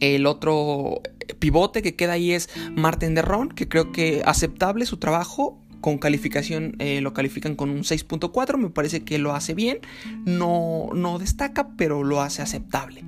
El 0.00 0.26
otro 0.26 1.02
pivote 1.38 1.82
que 1.82 1.96
queda 1.96 2.12
ahí 2.12 2.32
es 2.32 2.48
Martin 2.76 3.14
Derron, 3.14 3.48
que 3.48 3.68
creo 3.68 3.92
que 3.92 4.22
aceptable 4.24 4.86
su 4.86 4.98
trabajo. 4.98 5.62
Con 5.80 5.98
calificación 5.98 6.74
eh, 6.80 7.00
lo 7.00 7.14
califican 7.14 7.54
con 7.54 7.70
un 7.70 7.84
6.4, 7.84 8.58
me 8.58 8.68
parece 8.68 9.04
que 9.04 9.18
lo 9.18 9.32
hace 9.36 9.54
bien, 9.54 9.78
no, 10.26 10.88
no 10.92 11.20
destaca, 11.20 11.68
pero 11.76 12.02
lo 12.02 12.20
hace 12.20 12.42
aceptable 12.42 13.04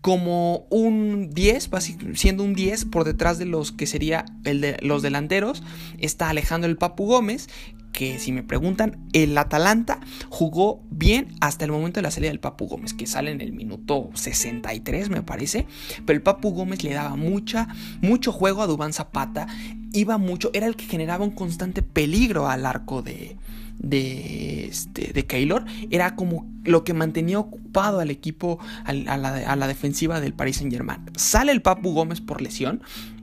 como 0.00 0.66
un 0.70 1.30
10, 1.30 1.70
siendo 2.14 2.44
un 2.44 2.54
10 2.54 2.84
por 2.86 3.04
detrás 3.04 3.38
de 3.38 3.46
los 3.46 3.72
que 3.72 3.86
sería 3.86 4.24
el 4.44 4.60
de 4.60 4.76
los 4.80 5.02
delanteros, 5.02 5.62
está 5.98 6.28
Alejandro 6.28 6.70
el 6.70 6.76
Papu 6.76 7.06
Gómez, 7.06 7.48
que 7.92 8.18
si 8.18 8.32
me 8.32 8.42
preguntan, 8.42 9.08
el 9.12 9.36
Atalanta 9.36 10.00
jugó 10.28 10.82
bien 10.90 11.34
hasta 11.40 11.64
el 11.64 11.72
momento 11.72 11.98
de 11.98 12.02
la 12.02 12.10
salida 12.10 12.30
del 12.30 12.40
Papu 12.40 12.66
Gómez, 12.66 12.94
que 12.94 13.06
sale 13.06 13.30
en 13.30 13.40
el 13.40 13.52
minuto 13.52 14.10
63 14.14 15.10
me 15.10 15.22
parece, 15.22 15.66
pero 16.06 16.16
el 16.16 16.22
Papu 16.22 16.50
Gómez 16.50 16.84
le 16.84 16.94
daba 16.94 17.16
mucha, 17.16 17.68
mucho 18.00 18.32
juego 18.32 18.62
a 18.62 18.66
Dubán 18.66 18.92
Zapata, 18.92 19.46
iba 19.92 20.18
mucho, 20.18 20.50
era 20.52 20.66
el 20.66 20.76
que 20.76 20.84
generaba 20.84 21.24
un 21.24 21.32
constante 21.32 21.82
peligro 21.82 22.48
al 22.48 22.66
arco 22.66 23.02
de, 23.02 23.36
de, 23.78 24.66
este, 24.66 25.12
de 25.12 25.26
Keylor 25.26 25.64
era 25.90 26.16
como 26.16 26.46
lo 26.64 26.84
que 26.84 26.94
mantenía 26.94 27.38
ocupado 27.38 28.00
al 28.00 28.10
equipo, 28.10 28.58
a 28.84 28.92
la, 28.92 29.14
a 29.14 29.56
la 29.56 29.66
defensiva 29.66 30.20
del 30.20 30.34
Paris 30.34 30.56
Saint 30.56 30.72
Germain. 30.72 31.00
Sale 31.16 31.52
el 31.52 31.62
Papu 31.62 31.92
Gómez 31.92 32.20
por 32.20 32.42
lesión, 32.42 32.82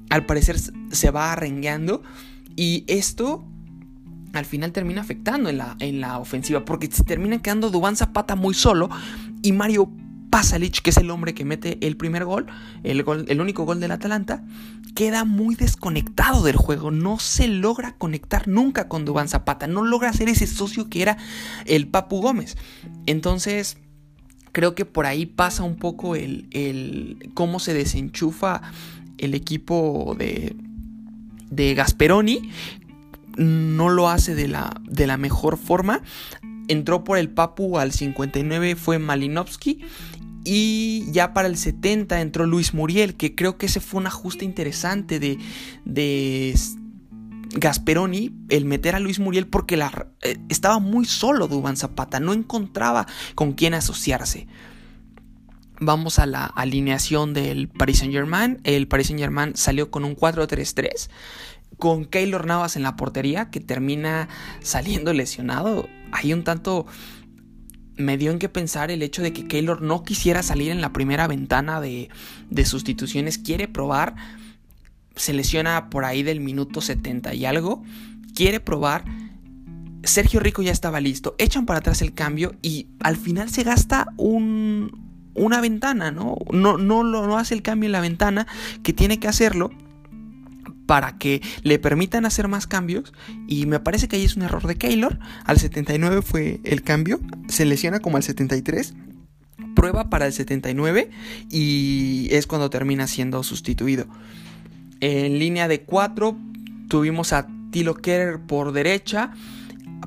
al 0.10 0.26
parecer 0.26 0.58
se 0.60 1.12
va 1.12 1.32
arrengueando 1.32 2.02
y 2.56 2.86
esto 2.88 3.46
al 4.36 4.46
final 4.46 4.72
termina 4.72 5.02
afectando 5.02 5.50
en 5.50 5.58
la, 5.58 5.76
en 5.80 6.02
la 6.02 6.20
ofensiva 6.20 6.66
porque 6.66 6.90
se 6.92 7.04
termina 7.04 7.42
quedando 7.42 7.70
Dubán 7.70 7.96
Zapata 7.96 8.36
muy 8.36 8.54
solo 8.54 8.90
y 9.42 9.52
Mario 9.52 9.90
Pasalic, 10.36 10.82
que 10.82 10.90
es 10.90 10.98
el 10.98 11.12
hombre 11.12 11.34
que 11.34 11.46
mete 11.46 11.78
el 11.88 11.96
primer 11.96 12.26
gol, 12.26 12.48
el, 12.84 13.04
gol, 13.04 13.26
el 13.30 13.40
único 13.40 13.64
gol 13.64 13.80
del 13.80 13.92
Atalanta, 13.92 14.44
queda 14.94 15.24
muy 15.24 15.56
desconectado 15.56 16.44
del 16.44 16.58
juego. 16.58 16.92
No 16.92 17.20
se 17.20 17.48
logra 17.48 17.96
conectar 17.96 18.48
nunca 18.48 18.90
con 18.90 19.06
Dubán 19.06 19.30
Zapata. 19.30 19.68
No 19.68 19.86
logra 19.86 20.12
ser 20.12 20.28
ese 20.28 20.46
socio 20.46 20.90
que 20.90 21.02
era 21.02 21.18
el 21.66 21.88
Papu 21.88 22.22
Gómez. 22.22 22.58
Entonces, 23.06 23.78
creo 24.52 24.76
que 24.76 24.84
por 24.84 25.06
ahí 25.06 25.26
pasa 25.26 25.64
un 25.64 25.78
poco 25.78 26.18
el, 26.18 26.48
el 26.52 27.32
cómo 27.34 27.60
se 27.60 27.74
desenchufa 27.74 28.62
el 29.18 29.36
equipo 29.36 30.16
de, 30.20 30.54
de 31.50 31.74
Gasperoni. 31.76 32.52
No 33.38 33.90
lo 33.90 34.10
hace 34.10 34.36
de 34.36 34.48
la, 34.48 34.82
de 34.84 35.08
la 35.08 35.18
mejor 35.18 35.58
forma 35.58 36.02
entró 36.68 37.04
por 37.04 37.18
el 37.18 37.30
Papu 37.30 37.78
al 37.78 37.92
59 37.92 38.76
fue 38.76 39.00
Malinovsky 39.00 39.82
y 40.44 41.12
ya 41.12 41.34
para 41.34 41.48
el 41.48 41.58
70 41.58 42.22
entró 42.22 42.46
Luis 42.46 42.74
Muriel, 42.74 43.16
que 43.16 43.34
creo 43.34 43.58
que 43.58 43.66
ese 43.66 43.80
fue 43.80 44.00
un 44.00 44.08
ajuste 44.08 44.46
interesante 44.46 45.20
de, 45.20 45.40
de 45.86 46.56
Gasperoni, 47.56 48.32
el 48.50 48.66
meter 48.66 48.96
a 48.96 49.00
Luis 49.00 49.20
Muriel 49.20 49.48
porque 49.48 49.76
la, 49.76 50.08
eh, 50.22 50.38
estaba 50.50 50.78
muy 50.80 51.06
solo 51.06 51.48
Dubán 51.48 51.78
Zapata, 51.78 52.20
no 52.20 52.32
encontraba 52.32 53.08
con 53.34 53.54
quién 53.54 53.74
asociarse. 53.74 54.48
Vamos 55.80 56.20
a 56.20 56.26
la 56.26 56.46
alineación 56.46 57.34
del 57.34 57.68
Paris 57.68 58.00
Saint 58.00 58.14
Germain. 58.14 58.62
El 58.64 58.88
Paris 58.88 59.08
Saint 59.08 59.20
Germain 59.20 59.58
salió 59.58 59.92
con 59.92 60.06
un 60.06 60.16
4-3-3 60.16 61.10
con 61.78 62.06
Keylor 62.06 62.46
Navas 62.46 62.76
en 62.76 62.84
la 62.84 62.96
portería 62.96 63.50
que 63.50 63.60
termina 63.60 64.30
saliendo 64.62 65.14
lesionado. 65.14 65.88
Hay 66.12 66.34
un 66.34 66.44
tanto 66.44 66.86
me 67.98 68.18
dio 68.18 68.32
en 68.32 68.40
qué 68.40 68.50
pensar 68.50 68.92
el 68.92 69.02
hecho 69.02 69.22
de 69.22 69.34
que 69.34 69.48
Keylor 69.48 69.82
no 69.82 70.04
quisiera 70.04 70.44
salir 70.44 70.72
en 70.72 70.82
la 70.82 70.92
primera 70.92 71.28
ventana 71.28 71.80
de, 71.80 72.10
sustituciones, 72.66 73.38
quiere 73.38 73.68
probar, 73.68 74.16
se 75.16 75.34
lesiona 75.34 75.90
por 75.90 76.06
ahí 76.06 76.24
del 76.24 76.42
minuto 76.42 76.82
70 76.82 77.34
y 77.34 77.46
algo, 77.46 77.84
quiere 78.34 78.60
probar, 78.60 79.06
Sergio 80.04 80.40
Rico 80.40 80.62
ya 80.62 80.72
estaba 80.72 81.00
listo, 81.00 81.36
echan 81.38 81.66
para 81.66 81.80
atrás 81.80 82.02
el 82.02 82.14
cambio 82.14 82.56
y 82.62 82.88
al 83.00 83.16
final 83.16 83.50
se 83.50 83.64
gasta 83.64 84.08
un, 84.18 85.32
una 85.34 85.62
ventana, 85.62 86.12
¿no? 86.12 86.38
No, 86.52 86.78
no, 86.78 87.04
no 87.04 87.38
hace 87.38 87.54
el 87.54 87.62
cambio 87.62 87.88
en 87.88 87.94
la 87.94 88.02
ventana 88.02 88.46
que 88.84 88.94
tiene 88.94 89.20
que 89.20 89.28
hacerlo 89.28 89.72
para 90.86 91.18
que 91.18 91.42
le 91.64 91.80
permitan 91.80 92.26
hacer 92.26 92.48
más 92.48 92.68
cambios 92.68 93.14
y 93.48 93.66
me 93.66 93.80
parece 93.80 94.08
que 94.08 94.18
ahí 94.18 94.26
es 94.26 94.36
un 94.36 94.44
error 94.44 94.66
de 94.68 94.76
Keylor. 94.76 95.20
Al 95.46 95.60
79 95.60 96.22
fue 96.22 96.60
el 96.64 96.84
cambio, 96.84 97.20
se 97.48 97.66
lesiona 97.66 98.00
como 98.00 98.18
al 98.18 98.24
73, 98.24 98.94
prueba 99.76 100.10
para 100.10 100.26
el 100.26 100.34
79 100.34 101.10
y 101.50 102.28
es 102.32 102.48
cuando 102.48 102.70
termina 102.70 103.08
siendo 103.08 103.44
sustituido. 103.44 104.08
En 105.02 105.40
línea 105.40 105.68
de 105.68 105.82
4 105.82 106.38
tuvimos 106.88 107.34
a 107.34 107.48
Tilo 107.72 107.96
Kerer 107.96 108.40
por 108.40 108.72
derecha, 108.72 109.34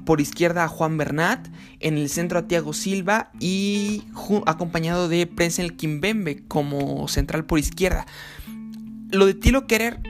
por 0.05 0.21
izquierda 0.21 0.65
a 0.65 0.69
Juan 0.69 0.97
Bernat, 0.97 1.49
en 1.81 1.99
el 1.99 2.09
centro 2.09 2.39
a 2.39 2.49
Thiago 2.49 2.73
Silva 2.73 3.31
y 3.41 4.05
acompañado 4.47 5.09
de 5.09 5.27
Prenzel 5.27 5.77
Kimbembe 5.77 6.45
como 6.49 7.07
central 7.09 7.45
por 7.45 7.59
izquierda. 7.59 8.07
Lo 9.11 9.27
de 9.27 9.35
Tilo 9.35 9.67
Kerer 9.67 10.01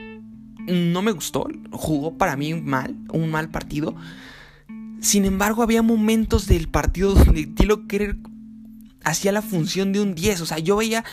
no 0.67 1.01
me 1.01 1.11
gustó, 1.11 1.47
jugó 1.71 2.17
para 2.17 2.35
mí 2.35 2.53
mal, 2.53 2.95
un 3.11 3.31
mal 3.31 3.49
partido. 3.49 3.95
Sin 5.01 5.25
embargo, 5.25 5.63
había 5.63 5.81
momentos 5.81 6.47
del 6.47 6.67
partido 6.67 7.13
donde 7.15 7.45
Tilo 7.45 7.87
Kerer 7.87 8.17
hacía 9.03 9.31
la 9.31 9.41
función 9.41 9.93
de 9.93 10.01
un 10.01 10.15
10. 10.15 10.41
O 10.41 10.45
sea, 10.45 10.59
yo 10.59 10.77
veía 10.77 11.03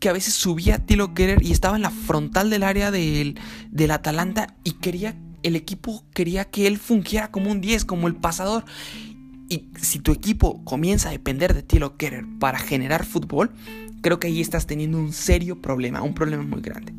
que 0.00 0.08
a 0.08 0.12
veces 0.12 0.34
subía 0.34 0.84
Tilo 0.84 1.14
Kerer 1.14 1.42
y 1.42 1.52
estaba 1.52 1.76
en 1.76 1.82
la 1.82 1.90
frontal 1.90 2.50
del 2.50 2.62
área 2.62 2.90
del, 2.90 3.38
del 3.70 3.90
Atalanta 3.90 4.54
y 4.64 4.72
quería, 4.72 5.16
el 5.42 5.56
equipo 5.56 6.04
quería 6.12 6.44
que 6.46 6.66
él 6.66 6.78
fungiera 6.78 7.30
como 7.30 7.50
un 7.50 7.60
10, 7.60 7.84
como 7.84 8.08
el 8.08 8.16
pasador. 8.16 8.64
Y 9.48 9.68
si 9.80 9.98
tu 9.98 10.12
equipo 10.12 10.64
comienza 10.64 11.08
a 11.08 11.12
depender 11.12 11.54
de 11.54 11.62
Tilo 11.62 11.96
Kerer 11.96 12.24
para 12.38 12.58
generar 12.58 13.04
fútbol, 13.04 13.52
creo 14.00 14.18
que 14.18 14.26
ahí 14.26 14.40
estás 14.40 14.66
teniendo 14.66 14.98
un 14.98 15.12
serio 15.12 15.60
problema, 15.60 16.02
un 16.02 16.14
problema 16.14 16.42
muy 16.42 16.60
grande. 16.60 16.92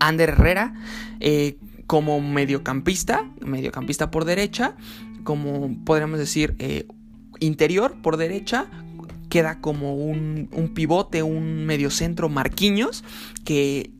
Ander 0.00 0.30
Herrera 0.30 0.74
eh, 1.20 1.58
como 1.86 2.20
mediocampista, 2.20 3.30
mediocampista 3.40 4.10
por 4.10 4.24
derecha, 4.24 4.74
como 5.24 5.76
podríamos 5.84 6.18
decir 6.18 6.56
eh, 6.58 6.86
interior 7.40 7.94
por 8.02 8.16
derecha, 8.16 8.66
queda 9.28 9.60
como 9.60 9.94
un, 9.94 10.48
un 10.52 10.74
pivote, 10.74 11.22
un 11.22 11.66
mediocentro 11.66 12.28
Marquiños, 12.28 13.04
que 13.44 13.90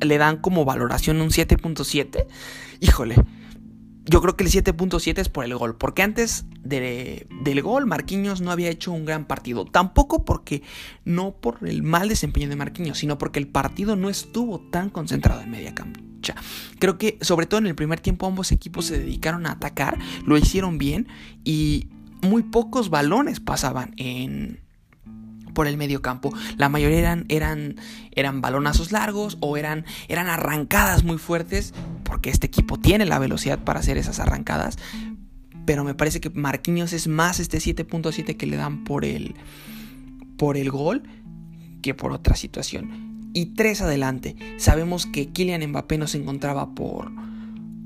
le 0.00 0.18
dan 0.18 0.36
como 0.36 0.64
valoración 0.64 1.20
un 1.20 1.30
7.7. 1.30 2.26
Híjole, 2.80 3.16
yo 4.04 4.20
creo 4.20 4.36
que 4.36 4.44
el 4.44 4.50
7.7 4.50 5.18
es 5.18 5.28
por 5.28 5.44
el 5.44 5.56
gol, 5.56 5.76
porque 5.76 6.02
antes 6.02 6.44
del 6.64 7.62
gol 7.62 7.86
Marquinhos 7.86 8.40
no 8.40 8.50
había 8.50 8.70
hecho 8.70 8.92
un 8.92 9.04
gran 9.04 9.26
partido. 9.26 9.64
Tampoco 9.64 10.24
porque 10.24 10.62
no 11.04 11.32
por 11.32 11.58
el 11.66 11.82
mal 11.82 12.08
desempeño 12.08 12.48
de 12.48 12.56
Marquinhos, 12.56 12.98
sino 12.98 13.18
porque 13.18 13.38
el 13.38 13.46
partido 13.46 13.94
no 13.94 14.10
estuvo 14.10 14.60
tan 14.60 14.90
concentrado 14.90 15.42
en 15.42 15.50
media 15.50 15.74
cancha. 15.74 16.34
Creo 16.78 16.98
que 16.98 17.18
sobre 17.20 17.46
todo 17.46 17.58
en 17.58 17.66
el 17.66 17.74
primer 17.74 18.00
tiempo 18.00 18.26
ambos 18.26 18.50
equipos 18.50 18.86
se 18.86 18.98
dedicaron 18.98 19.46
a 19.46 19.52
atacar, 19.52 19.98
lo 20.26 20.36
hicieron 20.36 20.78
bien 20.78 21.06
y 21.44 21.88
muy 22.22 22.42
pocos 22.42 22.90
balones 22.90 23.40
pasaban 23.40 23.94
en, 23.96 24.61
por 25.52 25.66
el 25.66 25.76
medio 25.76 26.02
campo. 26.02 26.32
La 26.56 26.68
mayoría 26.68 26.98
eran, 26.98 27.24
eran, 27.28 27.76
eran 28.12 28.40
balonazos 28.40 28.92
largos 28.92 29.38
o 29.40 29.56
eran, 29.56 29.84
eran 30.08 30.28
arrancadas 30.28 31.04
muy 31.04 31.18
fuertes, 31.18 31.74
porque 32.04 32.30
este 32.30 32.46
equipo 32.46 32.78
tiene 32.78 33.06
la 33.06 33.18
velocidad 33.18 33.58
para 33.58 33.80
hacer 33.80 33.96
esas 33.96 34.20
arrancadas. 34.20 34.78
Pero 35.64 35.84
me 35.84 35.94
parece 35.94 36.20
que 36.20 36.30
Marquinhos 36.30 36.92
es 36.92 37.06
más 37.06 37.38
este 37.40 37.58
7.7 37.58 38.36
que 38.36 38.46
le 38.46 38.56
dan 38.56 38.84
por 38.84 39.04
el, 39.04 39.34
por 40.36 40.56
el 40.56 40.70
gol 40.70 41.02
que 41.82 41.94
por 41.94 42.12
otra 42.12 42.36
situación. 42.36 43.30
Y 43.34 43.54
tres 43.54 43.80
adelante. 43.80 44.36
Sabemos 44.58 45.06
que 45.06 45.28
Kylian 45.28 45.68
Mbappé 45.70 45.98
no 45.98 46.06
se 46.06 46.18
encontraba 46.18 46.74
por, 46.74 47.10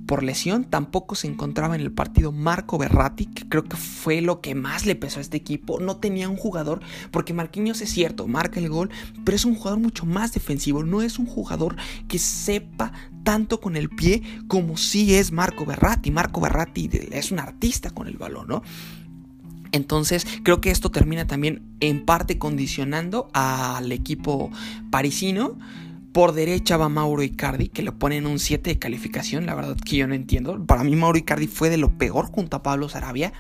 por 0.07 0.23
lesión. 0.23 0.65
Tampoco 0.65 1.15
se 1.15 1.27
encontraba 1.27 1.75
en 1.75 1.81
el 1.81 1.93
partido 1.93 2.33
Marco 2.33 2.79
Berratti, 2.79 3.27
que 3.27 3.49
creo 3.49 3.65
que 3.65 3.77
fue 3.77 4.21
lo 4.21 4.41
que 4.41 4.55
más 4.55 4.87
le 4.87 4.95
pesó 4.95 5.19
a 5.19 5.23
este 5.23 5.37
equipo. 5.37 5.81
No 5.81 5.97
tenía 5.97 6.29
un 6.29 6.37
jugador, 6.37 6.81
porque 7.11 7.35
Marquinhos 7.35 7.81
es 7.81 7.91
cierto, 7.91 8.27
marca 8.27 8.61
el 8.61 8.69
gol, 8.69 8.91
pero 9.25 9.37
es 9.37 9.45
un 9.45 9.55
jugador 9.55 9.81
mucho 9.81 10.07
más 10.07 10.33
defensivo. 10.33 10.85
No 10.85 11.03
es 11.03 11.19
un 11.19 11.27
jugador 11.27 11.77
que 12.09 12.19
sepa 12.19 12.93
tanto 13.25 13.61
con 13.61 13.77
el 13.77 13.89
pie 13.89 14.23
como 14.49 14.77
sí 14.77 15.15
es 15.15 15.33
Marco 15.33 15.67
Berratti. 15.67 16.11
Marco 16.11 16.41
Berratti 16.41 16.89
es 17.11 17.33
un 17.33 17.41
artista 17.41 17.91
con 17.91 18.07
el 18.07 18.17
balón, 18.17 18.47
¿no? 18.49 18.63
Entonces 19.73 20.27
creo 20.43 20.61
que 20.61 20.71
esto 20.71 20.91
termina 20.91 21.27
también 21.27 21.63
en 21.81 22.05
parte 22.05 22.39
condicionando 22.39 23.29
al 23.35 23.93
equipo 23.93 24.51
parisino 24.91 25.59
por 26.17 26.33
derecha 26.33 26.79
va 26.79 26.89
Mauro 26.89 27.23
Icardi, 27.23 27.69
que 27.69 27.83
le 27.83 27.93
ponen 27.93 28.27
un 28.27 28.39
7 28.39 28.71
de 28.71 28.79
calificación. 28.79 29.45
La 29.45 29.55
verdad 29.55 29.77
que 29.77 29.99
yo 29.99 30.07
no 30.07 30.15
entiendo. 30.15 30.65
Para 30.65 30.83
mí 30.83 30.97
Mauro 30.97 31.19
Icardi 31.19 31.47
fue 31.47 31.69
de 31.69 31.77
lo 31.77 31.99
peor 31.99 32.33
junto 32.33 32.57
a 32.57 32.63
Pablo 32.63 32.89
Sarabia, 32.89 33.35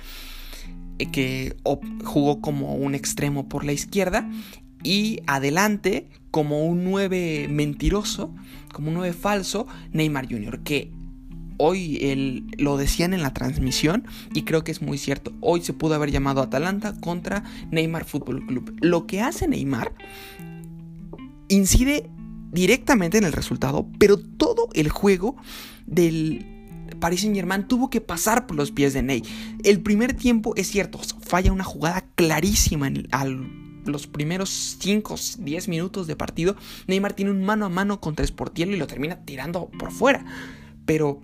eh, 0.98 1.10
que 1.10 1.56
jugó 2.04 2.42
como 2.42 2.74
un 2.74 2.94
extremo 2.94 3.48
por 3.48 3.64
la 3.64 3.72
izquierda. 3.72 4.28
Y 4.82 5.20
adelante, 5.26 6.06
como 6.30 6.66
un 6.66 6.84
9 6.84 7.46
mentiroso, 7.48 8.34
como 8.74 8.88
un 8.88 8.94
9 8.96 9.14
falso, 9.14 9.66
Neymar 9.92 10.28
Jr., 10.30 10.60
que 10.62 10.92
hoy 11.56 12.44
lo 12.58 12.76
decían 12.76 13.14
en 13.14 13.22
la 13.22 13.32
transmisión 13.32 14.04
y 14.34 14.42
creo 14.42 14.64
que 14.64 14.72
es 14.72 14.82
muy 14.82 14.98
cierto. 14.98 15.32
Hoy 15.40 15.62
se 15.62 15.72
pudo 15.72 15.94
haber 15.94 16.10
llamado 16.10 16.42
Atalanta 16.42 16.94
contra 17.00 17.42
Neymar 17.70 18.04
Fútbol 18.04 18.44
Club. 18.44 18.76
Lo 18.82 19.06
que 19.06 19.22
hace 19.22 19.48
Neymar 19.48 19.94
incide 21.48 22.10
directamente 22.52 23.18
en 23.18 23.24
el 23.24 23.32
resultado, 23.32 23.88
pero 23.98 24.18
todo 24.18 24.68
el 24.74 24.88
juego 24.88 25.36
del 25.86 26.46
Paris 27.00 27.20
Saint 27.20 27.36
Germain 27.36 27.66
tuvo 27.66 27.90
que 27.90 28.00
pasar 28.00 28.46
por 28.46 28.56
los 28.56 28.70
pies 28.70 28.94
de 28.94 29.02
Ney. 29.02 29.22
El 29.64 29.80
primer 29.80 30.14
tiempo 30.14 30.54
es 30.56 30.68
cierto, 30.68 30.98
falla 31.20 31.52
una 31.52 31.64
jugada 31.64 32.04
clarísima 32.14 32.86
en 32.86 33.08
los 33.84 34.06
primeros 34.06 34.76
5 34.80 35.14
10 35.38 35.68
minutos 35.68 36.06
de 36.06 36.16
partido. 36.16 36.56
Neymar 36.86 37.14
tiene 37.14 37.30
un 37.30 37.44
mano 37.44 37.66
a 37.66 37.68
mano 37.68 38.00
contra 38.00 38.26
Sportiello 38.26 38.72
y 38.72 38.78
lo 38.78 38.86
termina 38.86 39.24
tirando 39.24 39.68
por 39.78 39.92
fuera. 39.92 40.24
Pero 40.84 41.20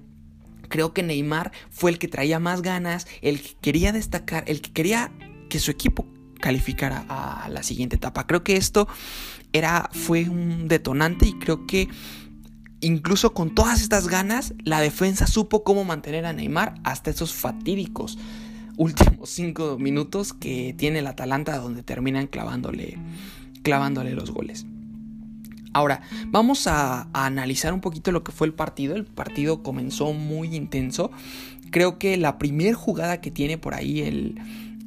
creo 0.69 0.93
que 0.93 1.03
Neymar 1.03 1.53
fue 1.71 1.91
el 1.91 1.99
que 1.99 2.09
traía 2.09 2.39
más 2.39 2.63
ganas, 2.63 3.07
el 3.21 3.41
que 3.41 3.55
quería 3.61 3.93
destacar, 3.93 4.45
el 4.47 4.61
que 4.61 4.73
quería 4.73 5.13
que 5.49 5.61
su 5.61 5.71
equipo 5.71 6.07
calificara 6.43 7.07
a 7.09 7.49
la 7.49 7.63
siguiente 7.63 7.97
etapa. 7.97 8.27
Creo 8.27 8.45
que 8.45 8.57
esto 8.59 8.87
era, 9.55 9.89
fue 9.93 10.29
un 10.29 10.69
detonante 10.69 11.27
y 11.27 11.39
creo 11.39 11.67
que 11.67 11.89
incluso 12.81 13.33
con 13.33 13.55
todas 13.55 13.81
estas 13.81 14.09
ganas, 14.09 14.53
la 14.65 14.81
defensa 14.81 15.27
supo 15.27 15.65
cómo 15.65 15.85
mantener 15.85 16.27
a 16.27 16.35
Neymar 16.35 16.75
hasta 16.85 17.09
esos 17.09 17.33
fatídicos 17.33 18.19
últimos 18.77 19.31
cinco 19.31 19.79
minutos 19.79 20.33
que 20.33 20.75
tiene 20.77 20.99
el 20.99 21.07
Atalanta 21.07 21.57
donde 21.59 21.83
terminan 21.83 22.27
clavándole 22.27 22.99
clavándole 23.63 24.13
los 24.13 24.31
goles. 24.31 24.67
Ahora, 25.75 26.03
vamos 26.27 26.67
a, 26.67 27.09
analizar 27.13 27.73
un 27.73 27.81
poquito 27.81 28.13
lo 28.13 28.23
que 28.25 28.33
fue 28.33 28.47
el 28.47 28.53
partido. 28.53 28.95
El 28.95 29.05
partido 29.05 29.63
comenzó 29.63 30.13
muy 30.13 30.55
intenso. 30.55 31.11
Creo 31.71 31.99
que 31.99 32.17
la 32.19 32.39
primera 32.39 32.75
jugada 32.75 33.21
que 33.21 33.31
tiene 33.31 33.57
por 33.57 33.75
ahí 33.75 34.01
el, 34.01 34.39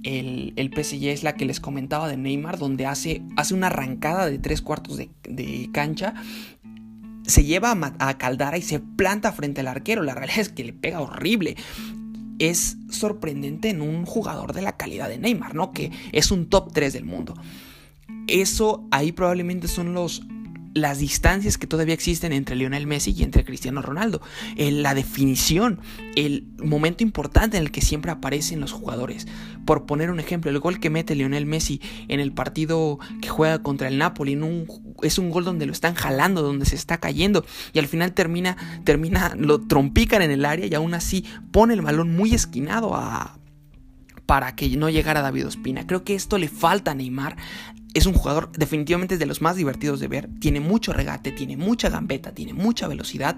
el, 0.05 0.53
el, 0.55 0.71
PSG 0.71 1.07
es 1.07 1.24
la 1.24 1.35
que 1.35 1.45
les 1.45 1.59
comentaba 1.59 2.07
de 2.07 2.15
Neymar, 2.15 2.57
donde 2.57 2.85
hace, 2.85 3.24
hace 3.35 3.53
una 3.53 3.67
arrancada 3.67 4.27
de 4.27 4.38
tres 4.39 4.62
cuartos 4.62 4.97
de, 4.97 5.09
de 5.27 5.69
cancha. 5.74 6.13
Se 7.25 7.43
lleva 7.43 7.71
a, 7.71 8.09
a, 8.09 8.17
Caldara 8.17 8.57
y 8.57 8.62
se 8.62 8.79
planta 8.79 9.31
frente 9.31 9.62
al 9.62 9.67
arquero. 9.67 10.03
La 10.03 10.13
realidad 10.13 10.39
es 10.39 10.50
que 10.50 10.63
le 10.63 10.74
pega 10.74 11.01
horrible. 11.01 11.55
Es 12.38 12.77
sorprendente 12.89 13.69
en 13.69 13.81
un 13.81 14.05
jugador 14.05 14.53
de 14.53 14.62
la 14.62 14.77
calidad 14.77 15.09
de 15.09 15.17
Neymar, 15.17 15.55
¿no? 15.55 15.71
Que 15.71 15.91
es 16.12 16.31
un 16.31 16.50
top 16.50 16.71
3 16.71 16.93
del 16.93 17.05
mundo. 17.05 17.33
Eso 18.27 18.88
ahí 18.91 19.12
probablemente 19.12 19.67
son 19.67 19.93
los 19.93 20.24
las 20.75 21.00
distancias 21.00 21.58
que 21.58 21.67
todavía 21.67 21.94
existen 21.94 22.34
entre 22.34 22.58
Lionel 22.58 22.86
Messi 22.86 23.15
y 23.17 23.24
entre 23.24 23.46
Cristiano 23.46 23.82
Ronaldo, 23.82 24.22
la 24.58 24.94
definición, 24.94 25.79
el 26.17 26.46
momento 26.62 27.01
importante 27.01 27.55
en 27.58 27.63
el 27.63 27.72
que 27.72 27.82
siempre 27.82 28.12
aparecen 28.12 28.60
los 28.60 28.74
jugadores. 28.74 29.25
Por 29.65 29.86
poner 29.86 30.12
un 30.12 30.20
ejemplo, 30.20 30.51
el 30.51 30.60
gol 30.60 30.82
que 30.82 30.89
mete 30.89 31.15
Lionel 31.15 31.46
Messi 31.46 31.82
en 32.10 32.20
el 32.20 32.34
partido 32.34 33.00
que 33.22 33.29
juega 33.29 33.63
contra 33.63 33.88
el 33.88 33.98
Napoli 33.98 34.38
es 35.01 35.17
un 35.17 35.32
gol 35.32 35.46
donde 35.46 35.65
lo 35.65 35.72
están 35.72 35.96
jalando, 35.96 36.41
donde 36.41 36.65
se 36.65 36.75
está 36.75 36.98
cayendo 36.98 37.46
y 37.72 37.79
al 37.79 37.88
final 37.88 38.13
termina, 38.13 38.58
termina, 38.84 39.34
lo 39.38 39.62
trompican 39.62 40.22
en 40.22 40.32
el 40.32 40.44
área 40.44 40.65
y 40.65 40.74
aún 40.75 40.94
así 40.94 41.24
pone 41.51 41.74
el 41.74 41.82
balón 41.82 42.13
muy 42.13 42.34
esquinado 42.34 42.96
a, 42.96 43.39
para 44.25 44.55
que 44.58 44.67
no 44.75 44.89
llegara 44.89 45.22
David 45.22 45.48
Ospina. 45.48 45.88
Creo 45.88 46.03
que 46.03 46.15
esto 46.15 46.38
le 46.38 46.50
falta 46.50 46.91
a 46.91 46.96
Neymar 46.96 47.38
es 47.95 48.05
un 48.05 48.13
jugador 48.13 48.51
definitivamente 48.51 49.17
de 49.17 49.25
los 49.25 49.41
más 49.41 49.55
divertidos 49.55 50.01
de 50.01 50.09
ver. 50.09 50.29
Tiene 50.41 50.59
mucho 50.59 50.91
regate, 50.91 51.31
tiene 51.31 51.55
mucha 51.55 51.89
gambeta, 51.89 52.33
tiene 52.33 52.53
mucha 52.53 52.89
velocidad. 52.89 53.37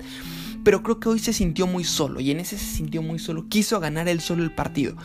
Pero 0.64 0.82
creo 0.82 1.00
que 1.00 1.10
hoy 1.10 1.20
se 1.20 1.32
sintió 1.32 1.68
muy 1.68 1.84
solo. 1.84 2.20
Y 2.20 2.32
en 2.32 2.40
ese 2.40 2.58
se 2.58 2.66
sintió 2.66 3.04
muy 3.04 3.20
solo. 3.20 3.48
Quiso 3.48 3.80
ganar 3.80 4.08
él 4.08 4.20
solo 4.20 4.44
el 4.44 4.54
partido. 4.56 4.98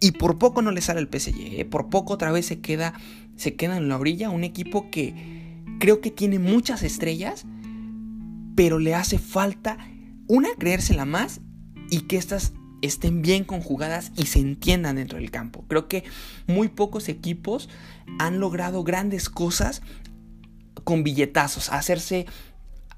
Y 0.00 0.12
por 0.12 0.38
poco 0.38 0.62
no 0.62 0.70
le 0.70 0.80
sale 0.80 1.00
el 1.00 1.08
PSG. 1.08 1.60
¿eh? 1.60 1.64
Por 1.66 1.90
poco 1.90 2.14
otra 2.14 2.32
vez 2.32 2.46
se 2.46 2.60
queda, 2.60 2.94
se 3.36 3.56
queda 3.56 3.76
en 3.76 3.90
la 3.90 3.98
orilla. 3.98 4.30
Un 4.30 4.42
equipo 4.42 4.90
que 4.90 5.62
creo 5.78 6.00
que 6.00 6.10
tiene 6.10 6.38
muchas 6.38 6.82
estrellas. 6.82 7.44
Pero 8.56 8.78
le 8.78 8.94
hace 8.94 9.18
falta 9.18 9.76
una 10.28 10.48
creérsela 10.58 11.04
más. 11.04 11.42
Y 11.90 12.00
que 12.02 12.16
estas 12.16 12.54
estén 12.82 13.22
bien 13.22 13.44
conjugadas 13.44 14.12
y 14.16 14.26
se 14.26 14.40
entiendan 14.40 14.96
dentro 14.96 15.18
del 15.18 15.30
campo. 15.30 15.64
Creo 15.68 15.88
que 15.88 16.04
muy 16.46 16.68
pocos 16.68 17.08
equipos 17.08 17.68
han 18.18 18.40
logrado 18.40 18.82
grandes 18.84 19.30
cosas 19.30 19.82
con 20.84 21.04
billetazos, 21.04 21.70
hacerse, 21.70 22.26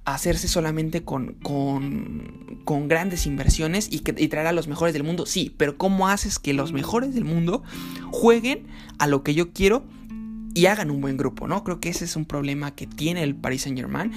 hacerse 0.04 0.48
solamente 0.48 1.04
con, 1.04 1.34
con, 1.42 2.88
grandes 2.88 3.26
inversiones 3.26 3.88
y, 3.90 4.00
que, 4.00 4.12
traer 4.28 4.46
a 4.46 4.52
los 4.52 4.68
mejores 4.68 4.94
del 4.94 5.04
mundo. 5.04 5.26
Sí, 5.26 5.54
pero 5.56 5.76
¿cómo 5.76 6.08
haces 6.08 6.38
que 6.38 6.54
los 6.54 6.72
mejores 6.72 7.14
del 7.14 7.24
mundo 7.24 7.62
jueguen 8.10 8.66
a 8.98 9.06
lo 9.06 9.22
que 9.22 9.34
yo 9.34 9.52
quiero 9.52 9.84
y 10.54 10.66
hagan 10.66 10.90
un 10.90 11.02
buen 11.02 11.16
grupo? 11.18 11.46
¿no? 11.46 11.62
Creo 11.62 11.78
que 11.78 11.90
ese 11.90 12.06
es 12.06 12.16
un 12.16 12.24
problema 12.24 12.74
que 12.74 12.86
tiene 12.86 13.22
el 13.22 13.34
Paris 13.34 13.62
Saint 13.62 13.78
Germain, 13.78 14.12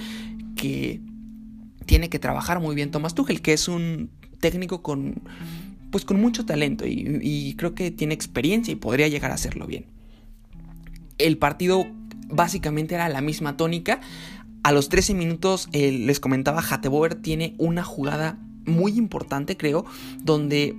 que 0.56 1.00
tiene 1.84 2.08
que 2.08 2.18
trabajar 2.18 2.60
muy 2.60 2.74
bien 2.74 2.90
Thomas 2.90 3.14
Tuchel, 3.14 3.42
que 3.42 3.52
es 3.52 3.68
un 3.68 4.10
técnico 4.40 4.82
con, 4.82 5.22
pues 5.90 6.04
con 6.04 6.20
mucho 6.20 6.44
talento 6.44 6.84
y, 6.86 7.54
creo 7.56 7.74
que 7.74 7.90
tiene 7.90 8.14
experiencia 8.14 8.72
y 8.72 8.76
podría 8.76 9.08
llegar 9.08 9.30
a 9.30 9.34
hacerlo 9.34 9.66
bien. 9.66 9.86
El 11.18 11.38
partido 11.38 11.86
básicamente 12.28 12.94
era 12.94 13.08
la 13.08 13.20
misma 13.20 13.56
tónica. 13.56 14.00
A 14.62 14.72
los 14.72 14.88
13 14.88 15.14
minutos 15.14 15.68
eh, 15.72 15.92
les 15.92 16.20
comentaba, 16.20 16.62
Hateboer 16.62 17.14
tiene 17.14 17.54
una 17.58 17.82
jugada 17.82 18.38
muy 18.66 18.92
importante, 18.92 19.56
creo, 19.56 19.84
donde 20.22 20.76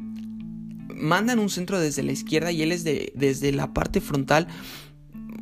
mandan 0.96 1.40
un 1.40 1.50
centro 1.50 1.80
desde 1.80 2.04
la 2.04 2.12
izquierda 2.12 2.52
y 2.52 2.62
él 2.62 2.72
es 2.72 2.84
de, 2.84 3.12
desde 3.16 3.52
la 3.52 3.74
parte 3.74 4.02
frontal, 4.02 4.48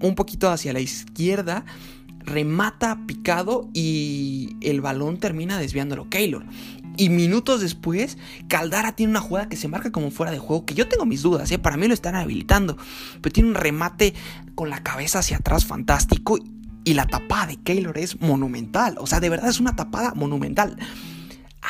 un 0.01 0.15
poquito 0.15 0.49
hacia 0.49 0.73
la 0.73 0.79
izquierda, 0.79 1.65
remata 2.19 3.05
picado 3.07 3.69
y 3.73 4.55
el 4.61 4.81
balón 4.81 5.17
termina 5.17 5.57
desviándolo 5.57 6.09
Keylor. 6.09 6.45
Y 6.97 7.09
minutos 7.09 7.61
después, 7.61 8.17
Caldara 8.47 8.93
tiene 8.93 9.11
una 9.11 9.21
jugada 9.21 9.47
que 9.47 9.55
se 9.55 9.67
marca 9.67 9.91
como 9.91 10.09
fuera 10.09 10.31
de 10.31 10.39
juego, 10.39 10.65
que 10.65 10.73
yo 10.73 10.87
tengo 10.87 11.05
mis 11.05 11.21
dudas, 11.21 11.51
¿eh? 11.51 11.59
para 11.59 11.77
mí 11.77 11.87
lo 11.87 11.93
están 11.93 12.15
habilitando, 12.15 12.75
pero 13.21 13.31
tiene 13.31 13.49
un 13.49 13.55
remate 13.55 14.15
con 14.55 14.71
la 14.71 14.81
cabeza 14.81 15.19
hacia 15.19 15.37
atrás 15.37 15.65
fantástico 15.65 16.39
y 16.83 16.95
la 16.95 17.05
tapada 17.05 17.47
de 17.47 17.57
Keylor 17.57 17.97
es 17.99 18.19
monumental, 18.19 18.95
o 18.97 19.05
sea, 19.05 19.19
de 19.19 19.29
verdad 19.29 19.49
es 19.49 19.59
una 19.59 19.75
tapada 19.75 20.13
monumental. 20.15 20.75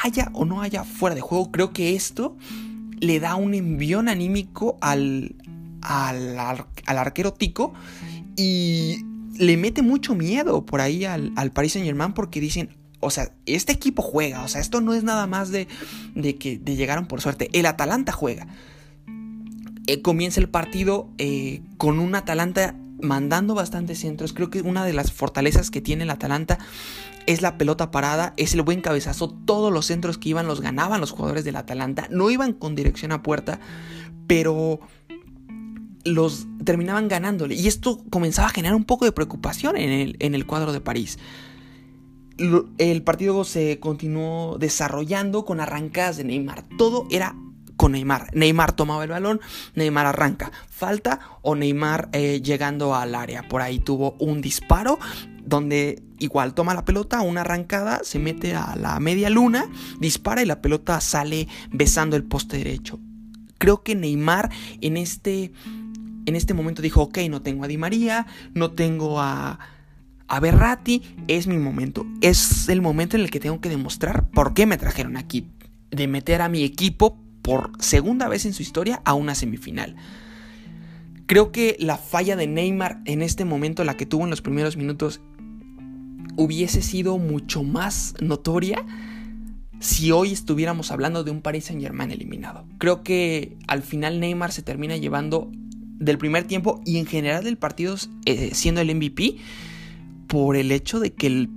Haya 0.03 0.29
o 0.33 0.45
no 0.45 0.61
haya 0.61 0.85
fuera 0.85 1.15
de 1.15 1.21
juego, 1.21 1.51
creo 1.51 1.73
que 1.73 1.95
esto 1.95 2.37
le 2.99 3.19
da 3.19 3.35
un 3.35 3.53
envión 3.53 4.07
anímico 4.07 4.77
al, 4.79 5.35
al, 5.81 6.37
al 6.37 6.97
arquero 6.97 7.33
Tico 7.33 7.73
y 8.37 9.03
le 9.37 9.57
mete 9.57 9.81
mucho 9.81 10.15
miedo 10.15 10.65
por 10.65 10.81
ahí 10.81 11.03
al, 11.03 11.33
al 11.35 11.51
Paris 11.51 11.73
Saint 11.73 11.85
Germain 11.85 12.13
porque 12.13 12.39
dicen, 12.39 12.69
o 12.99 13.09
sea, 13.09 13.31
este 13.45 13.73
equipo 13.73 14.01
juega, 14.01 14.43
o 14.43 14.47
sea, 14.47 14.61
esto 14.61 14.81
no 14.81 14.93
es 14.93 15.03
nada 15.03 15.27
más 15.27 15.51
de, 15.51 15.67
de 16.15 16.35
que 16.37 16.57
llegaron 16.57 17.07
por 17.07 17.21
suerte, 17.21 17.49
el 17.53 17.65
Atalanta 17.65 18.11
juega. 18.11 18.47
Eh, 19.87 20.01
comienza 20.01 20.41
el 20.41 20.49
partido 20.49 21.09
eh, 21.17 21.61
con 21.77 21.99
un 21.99 22.13
Atalanta 22.13 22.75
mandando 23.01 23.55
bastantes 23.55 23.99
centros. 23.99 24.33
Creo 24.33 24.49
que 24.49 24.61
una 24.61 24.83
de 24.83 24.91
las 24.91 25.13
fortalezas 25.13 25.71
que 25.71 25.79
tiene 25.79 26.03
el 26.03 26.09
Atalanta 26.09 26.57
es 27.25 27.41
la 27.41 27.57
pelota 27.57 27.89
parada, 27.89 28.33
es 28.35 28.53
el 28.53 28.63
buen 28.63 28.81
cabezazo. 28.81 29.29
Todos 29.29 29.71
los 29.71 29.85
centros 29.85 30.17
que 30.17 30.29
iban 30.29 30.45
los 30.45 30.59
ganaban 30.59 30.99
los 30.99 31.11
jugadores 31.11 31.45
del 31.45 31.55
Atalanta. 31.55 32.07
No 32.09 32.29
iban 32.29 32.51
con 32.51 32.75
dirección 32.75 33.13
a 33.13 33.23
puerta, 33.23 33.61
pero 34.27 34.81
los 36.03 36.47
terminaban 36.65 37.07
ganándole. 37.07 37.55
Y 37.55 37.67
esto 37.67 38.03
comenzaba 38.09 38.49
a 38.49 38.51
generar 38.51 38.75
un 38.75 38.83
poco 38.83 39.05
de 39.05 39.13
preocupación 39.13 39.77
en 39.77 39.89
el, 39.89 40.17
en 40.19 40.35
el 40.35 40.45
cuadro 40.45 40.73
de 40.73 40.81
París 40.81 41.17
el 42.77 43.03
partido 43.03 43.43
se 43.43 43.79
continuó 43.79 44.57
desarrollando 44.57 45.45
con 45.45 45.59
arrancadas 45.59 46.17
de 46.17 46.23
Neymar. 46.23 46.63
Todo 46.77 47.07
era 47.09 47.35
con 47.77 47.93
Neymar. 47.93 48.29
Neymar 48.33 48.73
tomaba 48.73 49.03
el 49.03 49.09
balón, 49.09 49.39
Neymar 49.75 50.07
arranca. 50.07 50.51
Falta 50.69 51.19
o 51.41 51.55
Neymar 51.55 52.09
eh, 52.11 52.41
llegando 52.41 52.95
al 52.95 53.15
área. 53.15 53.47
Por 53.47 53.61
ahí 53.61 53.79
tuvo 53.79 54.15
un 54.19 54.41
disparo 54.41 54.99
donde 55.45 56.03
igual 56.19 56.53
toma 56.53 56.73
la 56.73 56.83
pelota, 56.83 57.21
una 57.21 57.41
arrancada, 57.41 58.01
se 58.03 58.19
mete 58.19 58.55
a 58.55 58.75
la 58.75 58.99
media 58.99 59.29
luna, 59.29 59.69
dispara 59.99 60.41
y 60.41 60.45
la 60.45 60.61
pelota 60.61 60.99
sale 60.99 61.47
besando 61.71 62.15
el 62.15 62.23
poste 62.23 62.57
derecho. 62.57 62.99
Creo 63.57 63.81
que 63.81 63.95
Neymar 63.95 64.51
en 64.81 64.97
este, 64.97 65.51
en 66.25 66.35
este 66.35 66.53
momento 66.53 66.81
dijo, 66.81 67.01
ok, 67.03 67.19
no 67.29 67.41
tengo 67.41 67.63
a 67.63 67.67
Di 67.67 67.77
María, 67.77 68.27
no 68.53 68.71
tengo 68.71 69.21
a 69.21 69.59
a 70.27 70.39
Berrati 70.39 71.01
es 71.27 71.47
mi 71.47 71.57
momento. 71.57 72.05
Es 72.21 72.69
el 72.69 72.81
momento 72.81 73.15
en 73.15 73.23
el 73.23 73.31
que 73.31 73.39
tengo 73.39 73.61
que 73.61 73.69
demostrar 73.69 74.29
por 74.31 74.53
qué 74.53 74.65
me 74.65 74.77
trajeron 74.77 75.17
aquí. 75.17 75.47
De 75.91 76.07
meter 76.07 76.41
a 76.41 76.49
mi 76.49 76.63
equipo 76.63 77.17
por 77.41 77.71
segunda 77.79 78.27
vez 78.27 78.45
en 78.45 78.53
su 78.53 78.61
historia 78.61 79.01
a 79.05 79.13
una 79.13 79.35
semifinal. 79.35 79.95
Creo 81.27 81.51
que 81.51 81.75
la 81.79 81.97
falla 81.97 82.35
de 82.35 82.47
Neymar 82.47 83.01
en 83.05 83.21
este 83.21 83.45
momento, 83.45 83.83
la 83.83 83.97
que 83.97 84.05
tuvo 84.05 84.23
en 84.25 84.29
los 84.29 84.41
primeros 84.41 84.77
minutos, 84.77 85.21
hubiese 86.35 86.81
sido 86.81 87.17
mucho 87.17 87.63
más 87.63 88.15
notoria 88.21 88.85
si 89.79 90.11
hoy 90.11 90.31
estuviéramos 90.31 90.91
hablando 90.91 91.23
de 91.23 91.31
un 91.31 91.41
Paris 91.41 91.65
Saint 91.65 91.81
Germain 91.81 92.11
eliminado. 92.11 92.65
Creo 92.79 93.03
que 93.03 93.57
al 93.67 93.83
final 93.83 94.19
Neymar 94.19 94.51
se 94.51 94.61
termina 94.61 94.97
llevando 94.97 95.51
del 95.99 96.17
primer 96.17 96.45
tiempo 96.45 96.81
y 96.85 96.97
en 96.97 97.05
general 97.05 97.43
del 97.43 97.57
partido 97.57 97.95
eh, 98.25 98.51
siendo 98.53 98.81
el 98.81 98.93
MVP 98.95 99.37
por 100.27 100.55
el 100.55 100.71
hecho 100.71 100.99
de 100.99 101.13
que 101.13 101.27
el, 101.27 101.49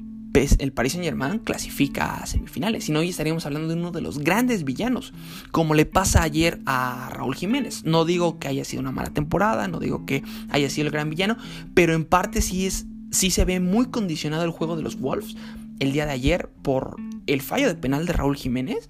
el 0.58 0.72
Paris 0.72 0.92
Saint 0.92 1.04
Germain 1.04 1.38
clasifica 1.38 2.16
a 2.16 2.26
semifinales. 2.26 2.84
Si 2.84 2.92
no, 2.92 3.00
hoy 3.00 3.08
estaríamos 3.08 3.46
hablando 3.46 3.68
de 3.68 3.74
uno 3.74 3.90
de 3.90 4.00
los 4.00 4.18
grandes 4.18 4.64
villanos, 4.64 5.12
como 5.50 5.74
le 5.74 5.86
pasa 5.86 6.22
ayer 6.22 6.60
a 6.66 7.10
Raúl 7.12 7.34
Jiménez. 7.34 7.84
No 7.84 8.04
digo 8.04 8.38
que 8.38 8.48
haya 8.48 8.64
sido 8.64 8.80
una 8.80 8.92
mala 8.92 9.10
temporada, 9.10 9.68
no 9.68 9.78
digo 9.80 10.06
que 10.06 10.22
haya 10.50 10.70
sido 10.70 10.86
el 10.86 10.92
gran 10.92 11.10
villano, 11.10 11.36
pero 11.74 11.94
en 11.94 12.04
parte 12.04 12.42
sí, 12.42 12.66
es, 12.66 12.86
sí 13.10 13.30
se 13.30 13.44
ve 13.44 13.60
muy 13.60 13.86
condicionado 13.86 14.44
el 14.44 14.50
juego 14.50 14.76
de 14.76 14.82
los 14.82 14.98
Wolves 14.98 15.36
el 15.80 15.92
día 15.92 16.06
de 16.06 16.12
ayer 16.12 16.48
por 16.62 16.96
el 17.26 17.42
fallo 17.42 17.66
de 17.66 17.74
penal 17.74 18.06
de 18.06 18.12
Raúl 18.12 18.36
Jiménez. 18.36 18.88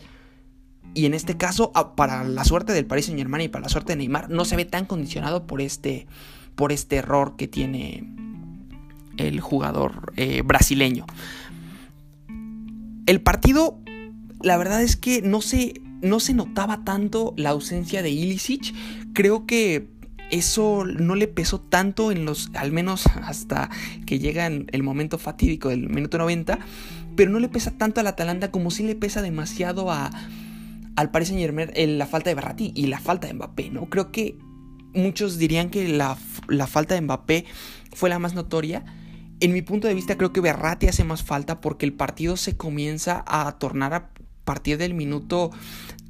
Y 0.93 1.07
en 1.07 1.15
este 1.15 1.37
caso, 1.37 1.73
para 1.97 2.25
la 2.25 2.45
suerte 2.45 2.73
del 2.73 2.85
Paris 2.85 3.07
Saint 3.07 3.19
Germain 3.19 3.45
y 3.45 3.49
para 3.49 3.63
la 3.63 3.69
suerte 3.69 3.93
de 3.93 3.97
Neymar, 3.97 4.29
no 4.29 4.45
se 4.45 4.57
ve 4.57 4.65
tan 4.65 4.87
condicionado 4.87 5.47
por 5.47 5.61
este, 5.61 6.09
por 6.57 6.73
este 6.73 6.97
error 6.97 7.37
que 7.37 7.47
tiene 7.47 8.13
el 9.29 9.41
jugador 9.41 10.13
eh, 10.17 10.43
brasileño. 10.43 11.07
El 13.07 13.21
partido, 13.21 13.79
la 14.43 14.57
verdad 14.57 14.83
es 14.83 14.97
que 14.97 15.23
no 15.23 15.41
se, 15.41 15.81
no 16.03 16.21
se 16.21 16.35
notaba 16.35 16.85
tanto 16.85 17.35
la 17.37 17.51
ausencia 17.51 18.03
de 18.03 18.11
Ilicic. 18.11 18.75
Creo 19.13 19.47
que 19.47 19.89
eso 20.31 20.85
no 20.85 21.17
le 21.17 21.27
pesó 21.27 21.61
tanto 21.61 22.13
en 22.13 22.25
los, 22.25 22.51
al 22.55 22.71
menos 22.73 23.07
hasta 23.07 23.69
que 24.07 24.19
llega 24.19 24.47
el 24.47 24.83
momento 24.83 25.19
fatídico 25.19 25.71
del 25.71 25.89
minuto 25.89 26.19
90, 26.19 26.59
pero 27.17 27.31
no 27.31 27.41
le 27.41 27.49
pesa 27.49 27.73
tanto 27.73 28.01
al 28.01 28.07
Atalanta 28.07 28.51
como 28.51 28.71
sí 28.71 28.85
le 28.85 28.95
pesa 28.95 29.23
demasiado 29.23 29.91
a, 29.91 30.11
al 30.97 31.11
Paris 31.11 31.29
Saint 31.29 31.41
Germain 31.41 31.71
la 31.99 32.07
falta 32.07 32.31
de 32.31 32.35
Berratti 32.35 32.73
y 32.75 32.87
la 32.87 33.01
falta 33.01 33.27
de 33.27 33.35
Mbappé, 33.35 33.71
¿no? 33.71 33.87
Creo 33.87 34.13
que 34.13 34.39
muchos 34.95 35.39
dirían 35.39 35.71
que 35.71 35.89
la, 35.89 36.17
la 36.49 36.67
falta 36.67 36.95
de 36.95 37.01
Mbappé 37.01 37.45
fue 37.93 38.09
la 38.09 38.19
más 38.19 38.35
notoria. 38.35 38.85
En 39.41 39.53
mi 39.53 39.63
punto 39.63 39.89
de 39.89 39.95
vista 39.95 40.17
creo 40.17 40.33
que 40.33 40.41
Berratti 40.41 40.87
hace 40.87 41.05
más 41.05 41.23
falta 41.23 41.61
porque 41.61 41.87
el 41.87 41.93
partido 41.93 42.37
se 42.37 42.57
comienza 42.57 43.25
a 43.27 43.53
tornar 43.59 43.95
a 43.95 44.11
partir 44.45 44.79
del 44.79 44.95
minuto 44.95 45.51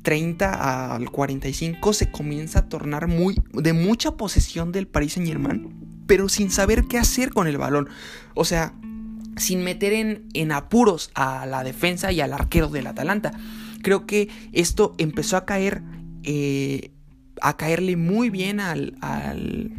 30 0.02 0.94
al 0.94 1.10
45 1.10 1.92
se 1.92 2.10
comienza 2.10 2.60
a 2.60 2.68
tornar 2.68 3.06
muy 3.06 3.36
de 3.52 3.72
mucha 3.72 4.16
posesión 4.16 4.72
del 4.72 4.86
Paris 4.86 5.14
Saint 5.14 5.28
Germain, 5.28 5.74
pero 6.06 6.28
sin 6.28 6.50
saber 6.50 6.84
qué 6.88 6.98
hacer 6.98 7.30
con 7.30 7.46
el 7.46 7.58
balón. 7.58 7.88
O 8.34 8.44
sea, 8.44 8.74
sin 9.36 9.62
meter 9.62 9.92
en, 9.92 10.28
en 10.34 10.52
apuros 10.52 11.10
a 11.14 11.46
la 11.46 11.64
defensa 11.64 12.12
y 12.12 12.20
al 12.20 12.32
arquero 12.32 12.68
del 12.68 12.86
Atalanta. 12.86 13.32
Creo 13.82 14.06
que 14.06 14.28
esto 14.52 14.94
empezó 14.98 15.36
a 15.36 15.44
caer, 15.44 15.82
eh, 16.22 16.90
a 17.40 17.56
caerle 17.56 17.96
muy 17.96 18.30
bien 18.30 18.60
al, 18.60 18.96
al, 19.00 19.72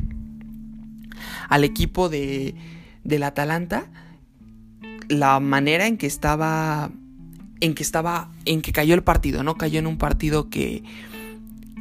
al 1.50 1.64
equipo 1.64 2.10
de, 2.10 2.56
del 3.04 3.24
Atalanta. 3.24 3.86
La 5.10 5.40
manera 5.40 5.88
en 5.88 5.98
que 5.98 6.08
estaba 6.08 6.92
en 7.62 7.76
que 7.76 7.84
estaba, 7.84 8.32
en 8.46 8.62
que 8.62 8.74
cayó 8.74 8.96
el 8.96 9.04
partido, 9.04 9.44
¿no? 9.44 9.56
Cayó 9.56 9.80
en 9.80 9.88
un 9.88 9.98
partido 9.98 10.50
que, 10.50 10.84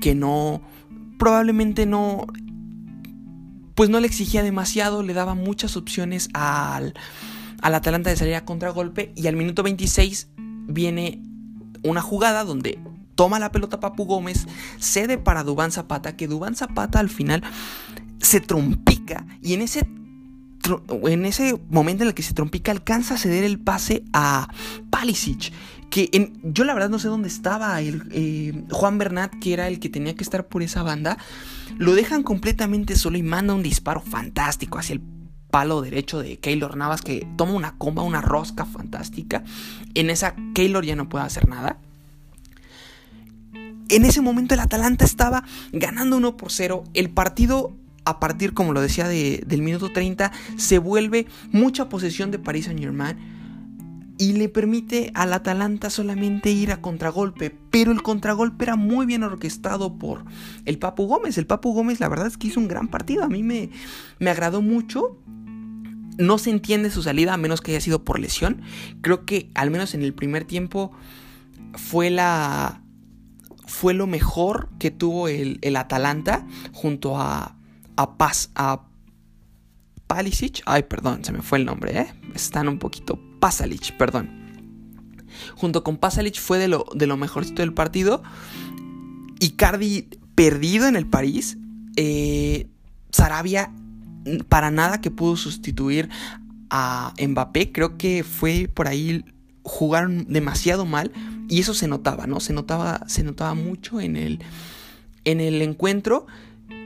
que 0.01 0.15
no, 0.15 0.61
probablemente 1.19 1.87
no, 1.87 2.27
pues 3.75 3.89
no 3.89 3.99
le 3.99 4.07
exigía 4.07 4.43
demasiado, 4.43 5.03
le 5.03 5.15
daba 5.15 5.35
muchas 5.35 5.77
opciones 5.77 6.29
al, 6.35 6.95
al 7.63 7.75
Atalanta 7.75 8.11
de 8.11 8.17
salir 8.17 8.35
a 8.35 8.45
contragolpe 8.45 9.13
y 9.17 9.27
al 9.27 9.37
minuto 9.37 9.63
26 9.63 10.29
viene 10.69 11.23
una 11.83 12.03
jugada 12.03 12.45
donde 12.45 12.79
toma 13.15 13.39
la 13.39 13.51
pelota 13.51 13.81
Papu 13.81 14.05
Gómez, 14.05 14.47
cede 14.79 15.17
para 15.17 15.45
Dubán 15.45 15.73
Zapata, 15.73 16.15
que 16.15 16.29
Dubán 16.29 16.57
Zapata 16.57 17.01
al 17.01 17.09
final 17.09 17.43
se 18.21 18.41
trompica 18.41 19.27
y 19.41 19.55
en 19.55 19.63
ese 19.63 19.89
en 21.05 21.25
ese 21.25 21.59
momento 21.71 22.05
en 22.05 22.09
el 22.09 22.15
que 22.15 22.23
se 22.23 22.35
trompica 22.35 22.73
alcanza 22.73 23.15
a 23.15 23.19
ceder 23.19 23.45
el 23.45 23.59
pase 23.59 24.05
a 24.13 24.49
Palisic. 24.91 25.53
Que 25.91 26.33
yo 26.45 26.65
la 26.65 26.73
verdad 26.73 26.89
no 26.89 27.01
sé 27.01 27.09
dónde 27.09 27.29
estaba 27.29 27.81
el, 27.81 28.05
eh, 28.13 28.65
Juan 28.71 28.99
Bernat, 28.99 29.35
que 29.41 29.53
era 29.53 29.67
el 29.67 29.81
que 29.81 29.89
tenía 29.89 30.15
que 30.15 30.23
estar 30.23 30.47
por 30.47 30.63
esa 30.63 30.83
banda. 30.85 31.19
Lo 31.79 31.95
dejan 31.95 32.23
completamente 32.23 32.95
solo 32.95 33.19
y 33.19 33.23
manda 33.23 33.55
un 33.55 33.63
disparo 33.63 34.01
fantástico 34.01 34.79
hacia 34.79 34.95
el 34.95 35.03
palo 35.51 35.83
derecho 35.83 36.21
de 36.21 36.39
Keylor 36.39 36.77
Navas, 36.77 37.03
que 37.03 37.27
toma 37.37 37.53
una 37.53 37.77
comba, 37.77 38.03
una 38.03 38.21
rosca 38.21 38.65
fantástica. 38.65 39.43
En 39.95 40.11
esa 40.11 40.35
Keylor 40.55 40.85
ya 40.85 40.95
no 40.95 41.09
puede 41.09 41.25
hacer 41.25 41.49
nada. 41.49 41.79
En 43.89 44.05
ese 44.05 44.21
momento 44.21 44.55
el 44.55 44.61
Atalanta 44.61 45.05
estaba 45.05 45.43
ganando 45.73 46.17
1 46.17 46.37
por 46.37 46.53
0. 46.53 46.85
El 46.95 47.11
partido 47.11 47.73
a 48.05 48.21
partir, 48.21 48.55
como 48.55 48.73
lo 48.73 48.81
decía, 48.81 49.09
del 49.09 49.63
minuto 49.63 49.93
30, 49.93 50.33
se 50.57 50.79
vuelve 50.79 51.27
mucha 51.53 51.89
posesión 51.89 52.31
de 52.31 52.39
Paris 52.39 52.67
Saint 52.67 52.81
Germain 52.81 53.17
y 54.21 54.35
le 54.35 54.51
permite 54.51 55.11
al 55.15 55.33
Atalanta 55.33 55.89
solamente 55.89 56.51
ir 56.51 56.73
a 56.73 56.83
contragolpe, 56.83 57.57
pero 57.71 57.91
el 57.91 58.03
contragolpe 58.03 58.65
era 58.65 58.77
muy 58.77 59.07
bien 59.07 59.23
orquestado 59.23 59.97
por 59.97 60.25
el 60.67 60.79
Papu 60.79 61.07
Gómez. 61.07 61.39
El 61.39 61.47
Papu 61.47 61.73
Gómez 61.73 62.01
la 62.01 62.09
verdad 62.11 62.27
es 62.27 62.37
que 62.37 62.49
hizo 62.49 62.61
un 62.61 62.69
gran 62.69 62.89
partido, 62.89 63.25
a 63.25 63.29
mí 63.29 63.43
me, 63.43 63.71
me 64.19 64.29
agradó 64.29 64.61
mucho. 64.61 65.17
No 66.19 66.37
se 66.37 66.51
entiende 66.51 66.91
su 66.91 67.03
salida 67.03 67.33
a 67.33 67.39
menos 67.39 67.63
que 67.63 67.71
haya 67.71 67.81
sido 67.81 68.05
por 68.05 68.21
lesión. 68.21 68.61
Creo 69.01 69.25
que 69.25 69.51
al 69.55 69.71
menos 69.71 69.95
en 69.95 70.03
el 70.03 70.13
primer 70.13 70.45
tiempo 70.45 70.93
fue 71.73 72.11
la 72.11 72.83
fue 73.67 73.95
lo 73.95 74.07
mejor 74.07 74.69
que 74.79 74.91
tuvo 74.91 75.29
el, 75.29 75.61
el 75.63 75.77
Atalanta 75.77 76.47
junto 76.73 77.19
a 77.19 77.57
a 78.01 78.17
Paz, 78.17 78.51
a 78.55 78.87
Palisic, 80.07 80.63
ay 80.65 80.85
perdón, 80.85 81.23
se 81.23 81.33
me 81.33 81.43
fue 81.43 81.59
el 81.59 81.67
nombre, 81.67 82.01
¿eh? 82.01 82.15
están 82.35 82.67
un 82.69 82.79
poquito, 82.79 83.21
Pasalic, 83.41 83.97
perdón. 83.99 84.41
Junto 85.55 85.85
con 85.85 85.99
Pasalic 85.99 86.41
fue 86.41 86.59
de 86.59 86.69
lo, 86.69 86.87
de 86.95 87.07
lo 87.07 87.17
mejorcito 87.17 87.63
del 87.63 87.75
partido. 87.75 88.23
Icardi 89.39 90.09
perdido 90.35 90.89
en 90.89 90.97
el 90.97 91.07
París. 91.07 91.59
Eh, 91.97 92.67
Sarabia 93.13 93.73
para 94.49 94.71
nada 94.71 95.01
que 95.01 95.11
pudo 95.11 95.37
sustituir 95.37 96.09
a 96.69 97.13
Mbappé. 97.21 97.71
Creo 97.71 97.97
que 97.97 98.25
fue 98.25 98.69
por 98.73 98.89
ahí 98.89 99.25
jugaron 99.63 100.27
demasiado 100.29 100.87
mal 100.87 101.13
y 101.49 101.61
eso 101.61 101.75
se 101.75 101.87
notaba, 101.87 102.27
¿no? 102.27 102.41
Se 102.41 102.53
notaba, 102.53 103.03
se 103.07 103.23
notaba 103.23 103.55
mucho 103.55 104.01
en 104.01 104.17
el, 104.17 104.41
en 105.25 105.41
el 105.41 105.63
encuentro 105.63 106.27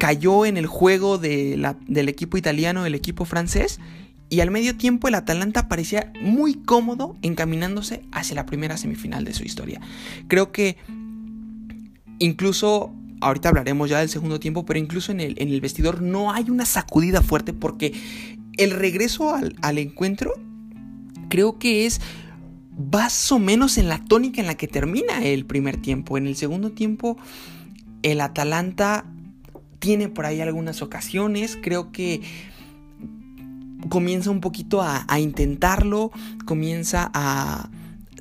cayó 0.04 0.44
en 0.44 0.58
el 0.58 0.66
juego 0.66 1.16
del 1.16 1.64
equipo 2.10 2.36
italiano, 2.36 2.84
el 2.84 2.94
equipo 2.94 3.24
francés, 3.24 3.80
y 4.28 4.40
al 4.40 4.50
medio 4.50 4.76
tiempo 4.76 5.08
el 5.08 5.14
Atalanta 5.14 5.66
parecía 5.66 6.12
muy 6.20 6.56
cómodo 6.56 7.16
encaminándose 7.22 8.02
hacia 8.12 8.34
la 8.34 8.44
primera 8.44 8.76
semifinal 8.76 9.24
de 9.24 9.32
su 9.32 9.44
historia. 9.44 9.80
Creo 10.28 10.52
que 10.52 10.76
incluso, 12.18 12.92
ahorita 13.22 13.48
hablaremos 13.48 13.88
ya 13.88 14.00
del 14.00 14.10
segundo 14.10 14.38
tiempo, 14.38 14.66
pero 14.66 14.78
incluso 14.78 15.10
en 15.10 15.20
el, 15.20 15.36
en 15.38 15.48
el 15.48 15.62
vestidor 15.62 16.02
no 16.02 16.32
hay 16.32 16.50
una 16.50 16.66
sacudida 16.66 17.22
fuerte 17.22 17.54
porque 17.54 17.94
el 18.58 18.72
regreso 18.72 19.34
al, 19.34 19.56
al 19.62 19.78
encuentro 19.78 20.34
creo 21.30 21.58
que 21.58 21.86
es 21.86 22.02
más 22.92 23.32
o 23.32 23.38
menos 23.38 23.78
en 23.78 23.88
la 23.88 24.04
tónica 24.04 24.42
en 24.42 24.48
la 24.48 24.56
que 24.56 24.68
termina 24.68 25.24
el 25.24 25.46
primer 25.46 25.78
tiempo. 25.78 26.18
En 26.18 26.26
el 26.26 26.36
segundo 26.36 26.72
tiempo 26.72 27.16
el 28.02 28.20
Atalanta 28.20 29.06
tiene 29.84 30.08
por 30.08 30.24
ahí 30.24 30.40
algunas 30.40 30.80
ocasiones, 30.80 31.58
creo 31.60 31.92
que 31.92 32.22
comienza 33.90 34.30
un 34.30 34.40
poquito 34.40 34.80
a, 34.80 35.04
intentarlo, 35.20 36.10
comienza 36.46 37.10
a... 37.12 37.68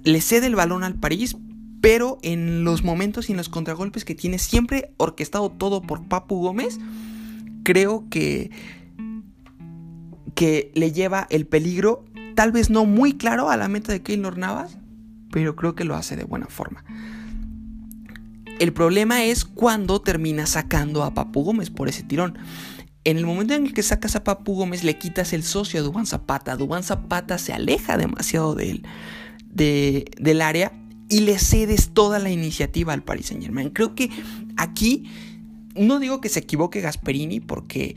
le 0.03 0.19
cede 0.19 0.47
el 0.47 0.55
balón 0.55 0.83
al 0.83 0.95
París, 0.95 1.37
pero 1.79 2.17
en 2.21 2.65
los 2.65 2.83
momentos 2.83 3.29
y 3.29 3.31
en 3.31 3.37
los 3.37 3.47
contragolpes 3.47 4.03
que 4.03 4.13
tiene 4.13 4.39
siempre 4.39 4.91
orquestado 4.97 5.51
todo 5.51 5.81
por 5.81 6.03
Papu 6.03 6.41
Gómez, 6.41 6.79
creo 7.63 8.09
que 8.09 8.51
que 10.35 10.69
le 10.75 10.91
lleva 10.91 11.27
el 11.29 11.47
peligro, 11.47 12.03
tal 12.35 12.51
vez 12.51 12.69
no 12.69 12.83
muy 12.83 13.13
claro 13.13 13.49
a 13.49 13.55
la 13.55 13.69
meta 13.69 13.93
de 13.93 14.01
Keylor 14.01 14.37
Navas, 14.37 14.77
pero 15.31 15.55
creo 15.55 15.75
que 15.75 15.85
lo 15.85 15.95
hace 15.95 16.17
de 16.17 16.25
buena 16.25 16.47
forma. 16.47 16.83
El 18.59 18.73
problema 18.73 19.23
es 19.23 19.45
cuando 19.45 20.01
termina 20.01 20.45
sacando 20.45 21.03
a 21.03 21.13
Papu 21.13 21.43
Gómez 21.43 21.69
por 21.69 21.89
ese 21.89 22.03
tirón. 22.03 22.37
En 23.03 23.17
el 23.17 23.25
momento 23.25 23.53
en 23.53 23.65
el 23.65 23.73
que 23.73 23.83
sacas 23.83 24.15
a 24.15 24.23
Papu 24.23 24.55
Gómez 24.55 24.83
le 24.83 24.97
quitas 24.97 25.33
el 25.33 25.43
socio 25.43 25.79
a 25.79 25.83
Dubán 25.83 26.05
Zapata. 26.05 26.55
Dubán 26.55 26.83
Zapata 26.83 27.37
se 27.37 27.51
aleja 27.51 27.97
demasiado 27.97 28.55
de 28.55 28.81
del 29.53 30.41
área 30.41 30.71
y 31.09 31.19
le 31.21 31.37
cedes 31.37 31.91
toda 31.93 32.17
la 32.19 32.31
iniciativa 32.31 32.93
al 32.93 33.03
Paris 33.03 33.27
Saint 33.27 33.43
Germain. 33.43 33.69
Creo 33.69 33.93
que 33.93 34.09
aquí 34.57 35.09
no 35.75 35.99
digo 35.99 36.21
que 36.21 36.29
se 36.29 36.39
equivoque 36.39 36.81
Gasperini 36.81 37.39
porque 37.39 37.95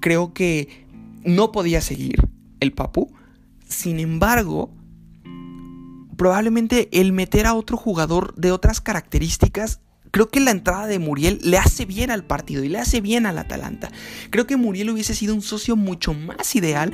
creo 0.00 0.32
que 0.32 0.86
no 1.24 1.52
podía 1.52 1.80
seguir 1.80 2.16
el 2.60 2.72
Papu. 2.72 3.12
Sin 3.68 4.00
embargo, 4.00 4.72
probablemente 6.16 6.88
el 6.92 7.12
meter 7.12 7.46
a 7.46 7.54
otro 7.54 7.76
jugador 7.76 8.34
de 8.34 8.52
otras 8.52 8.80
características 8.80 9.80
Creo 10.16 10.30
que 10.30 10.40
la 10.40 10.50
entrada 10.50 10.86
de 10.86 10.98
Muriel 10.98 11.40
le 11.42 11.58
hace 11.58 11.84
bien 11.84 12.10
al 12.10 12.24
partido 12.24 12.64
y 12.64 12.70
le 12.70 12.78
hace 12.78 13.02
bien 13.02 13.26
al 13.26 13.36
Atalanta. 13.36 13.90
Creo 14.30 14.46
que 14.46 14.56
Muriel 14.56 14.88
hubiese 14.88 15.14
sido 15.14 15.34
un 15.34 15.42
socio 15.42 15.76
mucho 15.76 16.14
más 16.14 16.56
ideal 16.56 16.90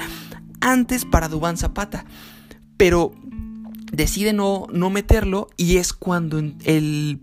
antes 0.61 1.05
para 1.05 1.29
Dubán 1.29 1.57
Zapata. 1.57 2.05
Pero 2.77 3.13
decide 3.93 4.33
no, 4.33 4.67
no 4.73 4.91
meterlo 4.91 5.51
y 5.57 5.77
es 5.77 5.93
cuando 5.93 6.39
el, 6.39 7.21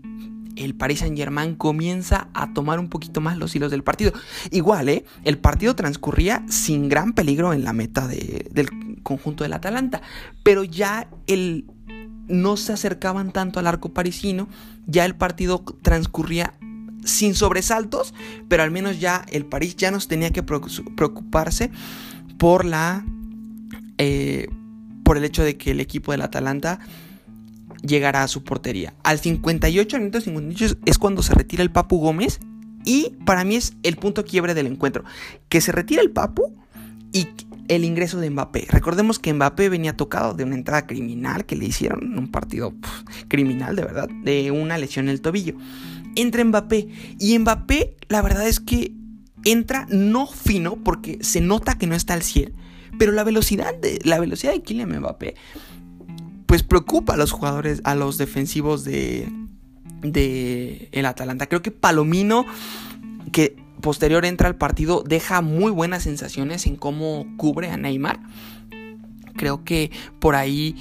el 0.56 0.74
Paris 0.74 1.00
Saint 1.00 1.18
Germain 1.18 1.54
comienza 1.54 2.28
a 2.32 2.54
tomar 2.54 2.78
un 2.78 2.88
poquito 2.88 3.20
más 3.20 3.36
los 3.36 3.54
hilos 3.54 3.70
del 3.70 3.82
partido. 3.82 4.12
Igual, 4.50 4.88
¿eh? 4.88 5.04
El 5.24 5.36
partido 5.36 5.76
transcurría 5.76 6.44
sin 6.48 6.88
gran 6.88 7.12
peligro 7.12 7.52
en 7.52 7.62
la 7.62 7.74
meta 7.74 8.06
del 8.08 8.70
conjunto 9.02 9.44
del 9.44 9.52
Atalanta. 9.52 10.00
Pero 10.42 10.64
ya 10.64 11.08
el, 11.26 11.66
no 12.28 12.56
se 12.56 12.72
acercaban 12.72 13.32
tanto 13.32 13.58
al 13.58 13.66
arco 13.66 13.90
parisino, 13.90 14.48
ya 14.86 15.04
el 15.04 15.14
partido 15.14 15.64
transcurría 15.82 16.54
sin 17.04 17.34
sobresaltos, 17.34 18.14
pero 18.48 18.62
al 18.62 18.70
menos 18.70 19.00
ya 19.00 19.24
el 19.30 19.46
París 19.46 19.76
ya 19.76 19.90
nos 19.90 20.08
tenía 20.08 20.30
que 20.30 20.42
preocuparse 20.42 21.70
por 22.38 22.64
la 22.64 23.04
eh, 23.98 24.48
por 25.04 25.16
el 25.16 25.24
hecho 25.24 25.42
de 25.42 25.56
que 25.56 25.72
el 25.72 25.80
equipo 25.80 26.12
del 26.12 26.22
Atalanta 26.22 26.78
llegara 27.82 28.22
a 28.22 28.28
su 28.28 28.44
portería. 28.44 28.94
Al 29.02 29.18
58 29.18 29.98
minutos 29.98 30.24
58 30.24 30.78
es 30.84 30.98
cuando 30.98 31.22
se 31.22 31.34
retira 31.34 31.62
el 31.62 31.70
Papu 31.70 31.98
Gómez 31.98 32.38
Y 32.84 33.16
para 33.26 33.44
mí 33.44 33.56
es 33.56 33.74
el 33.82 33.96
punto 33.96 34.24
quiebre 34.24 34.54
del 34.54 34.66
encuentro. 34.66 35.04
Que 35.48 35.60
se 35.60 35.72
retira 35.72 36.02
el 36.02 36.10
Papu 36.10 36.54
y 37.12 37.26
el 37.70 37.84
ingreso 37.84 38.18
de 38.18 38.28
Mbappé. 38.30 38.66
Recordemos 38.68 39.20
que 39.20 39.32
Mbappé 39.32 39.68
venía 39.68 39.96
tocado 39.96 40.34
de 40.34 40.42
una 40.42 40.56
entrada 40.56 40.88
criminal 40.88 41.46
que 41.46 41.54
le 41.54 41.66
hicieron 41.66 42.02
en 42.02 42.18
un 42.18 42.28
partido 42.28 42.74
criminal, 43.28 43.76
de 43.76 43.84
verdad, 43.84 44.08
de 44.24 44.50
una 44.50 44.76
lesión 44.76 45.06
en 45.06 45.12
el 45.12 45.20
tobillo. 45.20 45.54
Entra 46.16 46.44
Mbappé 46.44 46.88
y 47.20 47.38
Mbappé, 47.38 47.96
la 48.08 48.22
verdad 48.22 48.48
es 48.48 48.58
que 48.58 48.92
entra 49.44 49.86
no 49.88 50.26
fino 50.26 50.82
porque 50.82 51.18
se 51.20 51.40
nota 51.40 51.78
que 51.78 51.86
no 51.86 51.94
está 51.94 52.14
al 52.14 52.22
100, 52.22 52.52
pero 52.98 53.12
la 53.12 53.22
velocidad 53.22 53.72
de 53.72 54.00
la 54.02 54.18
velocidad 54.18 54.52
de 54.52 54.62
Kylian 54.62 54.98
Mbappé 54.98 55.36
pues 56.46 56.64
preocupa 56.64 57.14
a 57.14 57.16
los 57.16 57.30
jugadores, 57.30 57.80
a 57.84 57.94
los 57.94 58.18
defensivos 58.18 58.82
de 58.82 59.28
de 60.02 60.88
el 60.90 61.06
Atalanta. 61.06 61.46
Creo 61.46 61.62
que 61.62 61.70
Palomino 61.70 62.46
que 63.30 63.56
posterior 63.80 64.24
entra 64.24 64.48
al 64.48 64.56
partido 64.56 65.02
deja 65.06 65.40
muy 65.40 65.70
buenas 65.70 66.02
sensaciones 66.02 66.66
en 66.66 66.76
cómo 66.76 67.26
cubre 67.36 67.70
a 67.70 67.76
Neymar. 67.76 68.20
Creo 69.36 69.64
que 69.64 69.90
por 70.18 70.34
ahí 70.34 70.76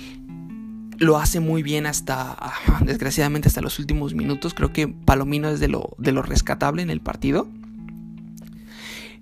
lo 0.98 1.18
hace 1.18 1.40
muy 1.40 1.64
bien 1.64 1.86
hasta, 1.86 2.38
desgraciadamente, 2.86 3.48
hasta 3.48 3.62
los 3.62 3.80
últimos 3.80 4.14
minutos. 4.14 4.54
Creo 4.54 4.74
que 4.74 4.88
Palomino 4.88 5.50
es 5.50 5.60
de 5.60 5.68
lo, 5.68 5.96
de 5.98 6.12
lo 6.12 6.22
rescatable 6.22 6.82
en 6.82 6.90
el 6.90 7.02
partido. 7.02 7.48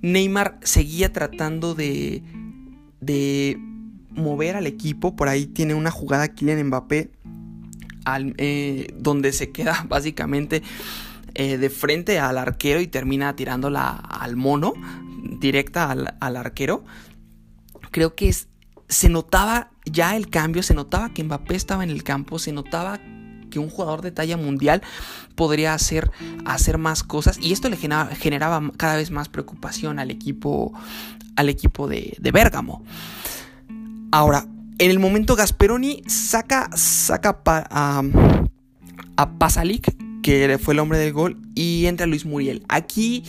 Neymar 0.01 0.59
seguía 0.61 1.11
tratando 1.11 1.75
de, 1.75 2.23
de 3.01 3.59
mover 4.11 4.55
al 4.55 4.67
equipo. 4.67 5.15
Por 5.15 5.27
ahí 5.27 5.45
tiene 5.45 5.73
una 5.73 5.91
jugada 5.91 6.27
Kylian 6.27 6.67
Mbappé 6.67 7.11
eh, 8.37 8.87
donde 8.97 9.33
se 9.33 9.51
queda 9.51 9.85
básicamente 9.89 10.63
eh, 11.39 11.60
de 11.60 11.69
frente 11.69 12.17
al 12.17 12.39
arquero 12.39 12.82
y 12.82 12.88
termina 12.88 13.36
tirándola 13.36 13.89
al 13.91 14.36
mono, 14.36 14.73
directa 15.39 15.91
al, 15.91 16.36
arquero. 16.36 16.84
Creo 17.91 18.15
que 18.15 18.34
se 18.89 19.10
notaba 19.10 19.69
ya 19.86 20.15
el 20.15 20.32
cambio, 20.32 20.63
se 20.63 20.73
notaba 20.73 21.13
que 21.13 21.23
Mbappé 21.23 21.54
estaba 21.54 21.84
en 21.84 21.91
el 21.91 22.02
campo, 22.04 22.39
se 22.39 22.52
notaba 22.54 23.00
que 23.52 23.60
un 23.60 23.69
jugador 23.69 24.02
de 24.02 24.10
talla 24.10 24.36
mundial 24.36 24.82
podría 25.36 25.76
hacer, 25.76 26.10
hacer 26.45 26.80
más 26.80 27.04
cosas 27.04 27.38
y 27.39 27.54
esto 27.54 27.69
le 27.69 27.78
generaba, 27.78 28.71
cada 28.76 28.95
vez 28.95 29.12
más 29.12 29.30
preocupación 29.30 30.00
al 30.00 30.10
equipo, 30.10 30.73
al 31.36 31.50
equipo 31.50 31.88
de, 31.88 32.17
de 32.19 32.32
Bérgamo. 32.32 32.84
Ahora, 34.12 34.47
en 34.80 34.89
el 34.89 34.97
momento 34.97 35.36
Gasperoni 35.36 36.02
saca, 36.08 36.71
saca 36.76 37.39
a, 37.45 38.02
a 39.17 39.32
Pasalic 39.38 40.07
que 40.23 40.58
fue 40.58 40.73
el 40.73 40.80
hombre 40.80 40.97
del 40.97 41.13
gol, 41.13 41.38
y 41.56 41.86
entra 41.86 42.08
Luis 42.08 42.25
Muriel. 42.25 42.63
Aquí 42.67 43.23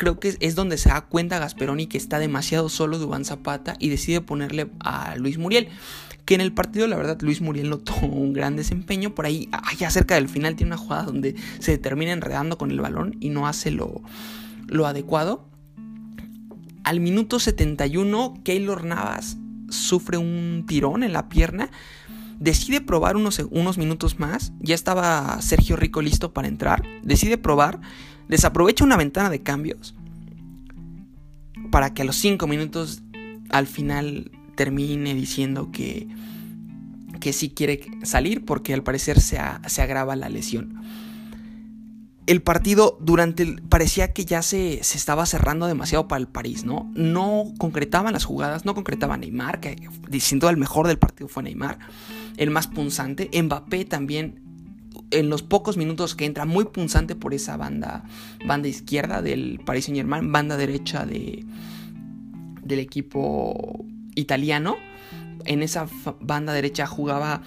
creo 0.00 0.18
que 0.18 0.34
es 0.40 0.54
donde 0.54 0.78
se 0.78 0.88
da 0.88 1.02
cuenta 1.02 1.38
Gasperoni 1.38 1.86
que 1.86 1.98
está 1.98 2.18
demasiado 2.18 2.70
solo 2.70 2.98
Dubán 2.98 3.26
Zapata 3.26 3.76
y 3.78 3.90
decide 3.90 4.22
ponerle 4.22 4.70
a 4.80 5.14
Luis 5.16 5.36
Muriel. 5.36 5.68
Que 6.24 6.34
en 6.34 6.40
el 6.40 6.52
partido, 6.52 6.86
la 6.86 6.96
verdad, 6.96 7.18
Luis 7.20 7.42
Muriel 7.42 7.68
no 7.68 7.78
tuvo 7.80 8.06
un 8.06 8.32
gran 8.32 8.56
desempeño. 8.56 9.14
Por 9.14 9.26
ahí, 9.26 9.50
allá 9.52 9.90
cerca 9.90 10.14
del 10.14 10.30
final, 10.30 10.56
tiene 10.56 10.72
una 10.72 10.78
jugada 10.78 11.02
donde 11.02 11.34
se 11.58 11.76
termina 11.76 12.12
enredando 12.12 12.56
con 12.56 12.70
el 12.70 12.80
balón 12.80 13.16
y 13.20 13.28
no 13.28 13.46
hace 13.46 13.70
lo, 13.70 14.00
lo 14.66 14.86
adecuado. 14.86 15.46
Al 16.82 17.00
minuto 17.00 17.38
71, 17.38 18.40
Keylor 18.42 18.84
Navas 18.84 19.36
sufre 19.68 20.16
un 20.16 20.64
tirón 20.66 21.02
en 21.02 21.12
la 21.12 21.28
pierna 21.28 21.70
decide 22.40 22.80
probar 22.80 23.16
unos, 23.16 23.38
unos 23.50 23.78
minutos 23.78 24.18
más, 24.18 24.52
ya 24.58 24.74
estaba 24.74 25.40
Sergio 25.42 25.76
Rico 25.76 26.02
listo 26.02 26.32
para 26.32 26.48
entrar, 26.48 26.82
decide 27.04 27.38
probar, 27.38 27.80
desaprovecha 28.28 28.82
una 28.82 28.96
ventana 28.96 29.30
de 29.30 29.42
cambios 29.42 29.94
para 31.70 31.94
que 31.94 32.02
a 32.02 32.04
los 32.04 32.16
5 32.16 32.46
minutos 32.46 33.02
al 33.50 33.66
final 33.66 34.32
termine 34.56 35.14
diciendo 35.14 35.70
que, 35.70 36.08
que 37.20 37.32
sí 37.32 37.50
quiere 37.50 37.86
salir 38.02 38.44
porque 38.44 38.74
al 38.74 38.82
parecer 38.82 39.20
se, 39.20 39.38
se 39.66 39.82
agrava 39.82 40.16
la 40.16 40.28
lesión. 40.28 40.80
El 42.26 42.42
partido 42.42 42.96
durante 43.00 43.42
el, 43.42 43.62
parecía 43.62 44.12
que 44.12 44.24
ya 44.24 44.42
se, 44.42 44.82
se, 44.82 44.96
estaba 44.96 45.26
cerrando 45.26 45.66
demasiado 45.66 46.06
para 46.06 46.20
el 46.20 46.28
París, 46.28 46.64
¿no? 46.64 46.90
No 46.94 47.52
concretaban 47.58 48.12
las 48.12 48.24
jugadas, 48.24 48.64
no 48.64 48.74
concretaba 48.74 49.16
Neymar, 49.16 49.60
que 49.60 49.88
diciendo 50.08 50.48
el 50.48 50.56
mejor 50.56 50.86
del 50.86 50.98
partido 50.98 51.28
fue 51.28 51.42
Neymar 51.42 51.78
el 52.36 52.50
más 52.50 52.66
punzante. 52.66 53.30
Mbappé 53.42 53.84
también 53.84 54.40
en 55.10 55.28
los 55.28 55.42
pocos 55.42 55.76
minutos 55.76 56.14
que 56.14 56.24
entra 56.24 56.44
muy 56.44 56.66
punzante 56.66 57.16
por 57.16 57.34
esa 57.34 57.56
banda 57.56 58.04
banda 58.46 58.68
izquierda 58.68 59.22
del 59.22 59.60
Paris 59.64 59.86
Saint-Germain, 59.86 60.30
banda 60.32 60.56
derecha 60.56 61.04
de 61.04 61.44
del 62.62 62.78
equipo 62.78 63.84
italiano. 64.14 64.76
En 65.44 65.62
esa 65.62 65.88
banda 66.20 66.52
derecha 66.52 66.86
jugaba 66.86 67.42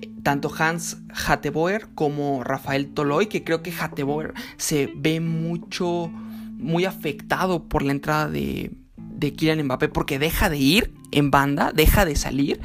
eh, 0.00 0.08
tanto 0.22 0.50
Hans 0.56 0.98
Hatteboer 1.26 1.88
como 1.94 2.44
Rafael 2.44 2.88
Toloy, 2.88 3.26
que 3.26 3.44
creo 3.44 3.62
que 3.62 3.72
Hatteboer 3.72 4.32
se 4.56 4.92
ve 4.94 5.20
mucho 5.20 6.10
muy 6.58 6.84
afectado 6.84 7.68
por 7.68 7.82
la 7.82 7.92
entrada 7.92 8.28
de 8.28 8.70
de 9.22 9.32
Kylian 9.32 9.64
Mbappé 9.64 9.88
porque 9.88 10.18
deja 10.18 10.50
de 10.50 10.58
ir 10.58 10.94
en 11.12 11.30
banda, 11.30 11.72
deja 11.72 12.04
de 12.04 12.16
salir, 12.16 12.60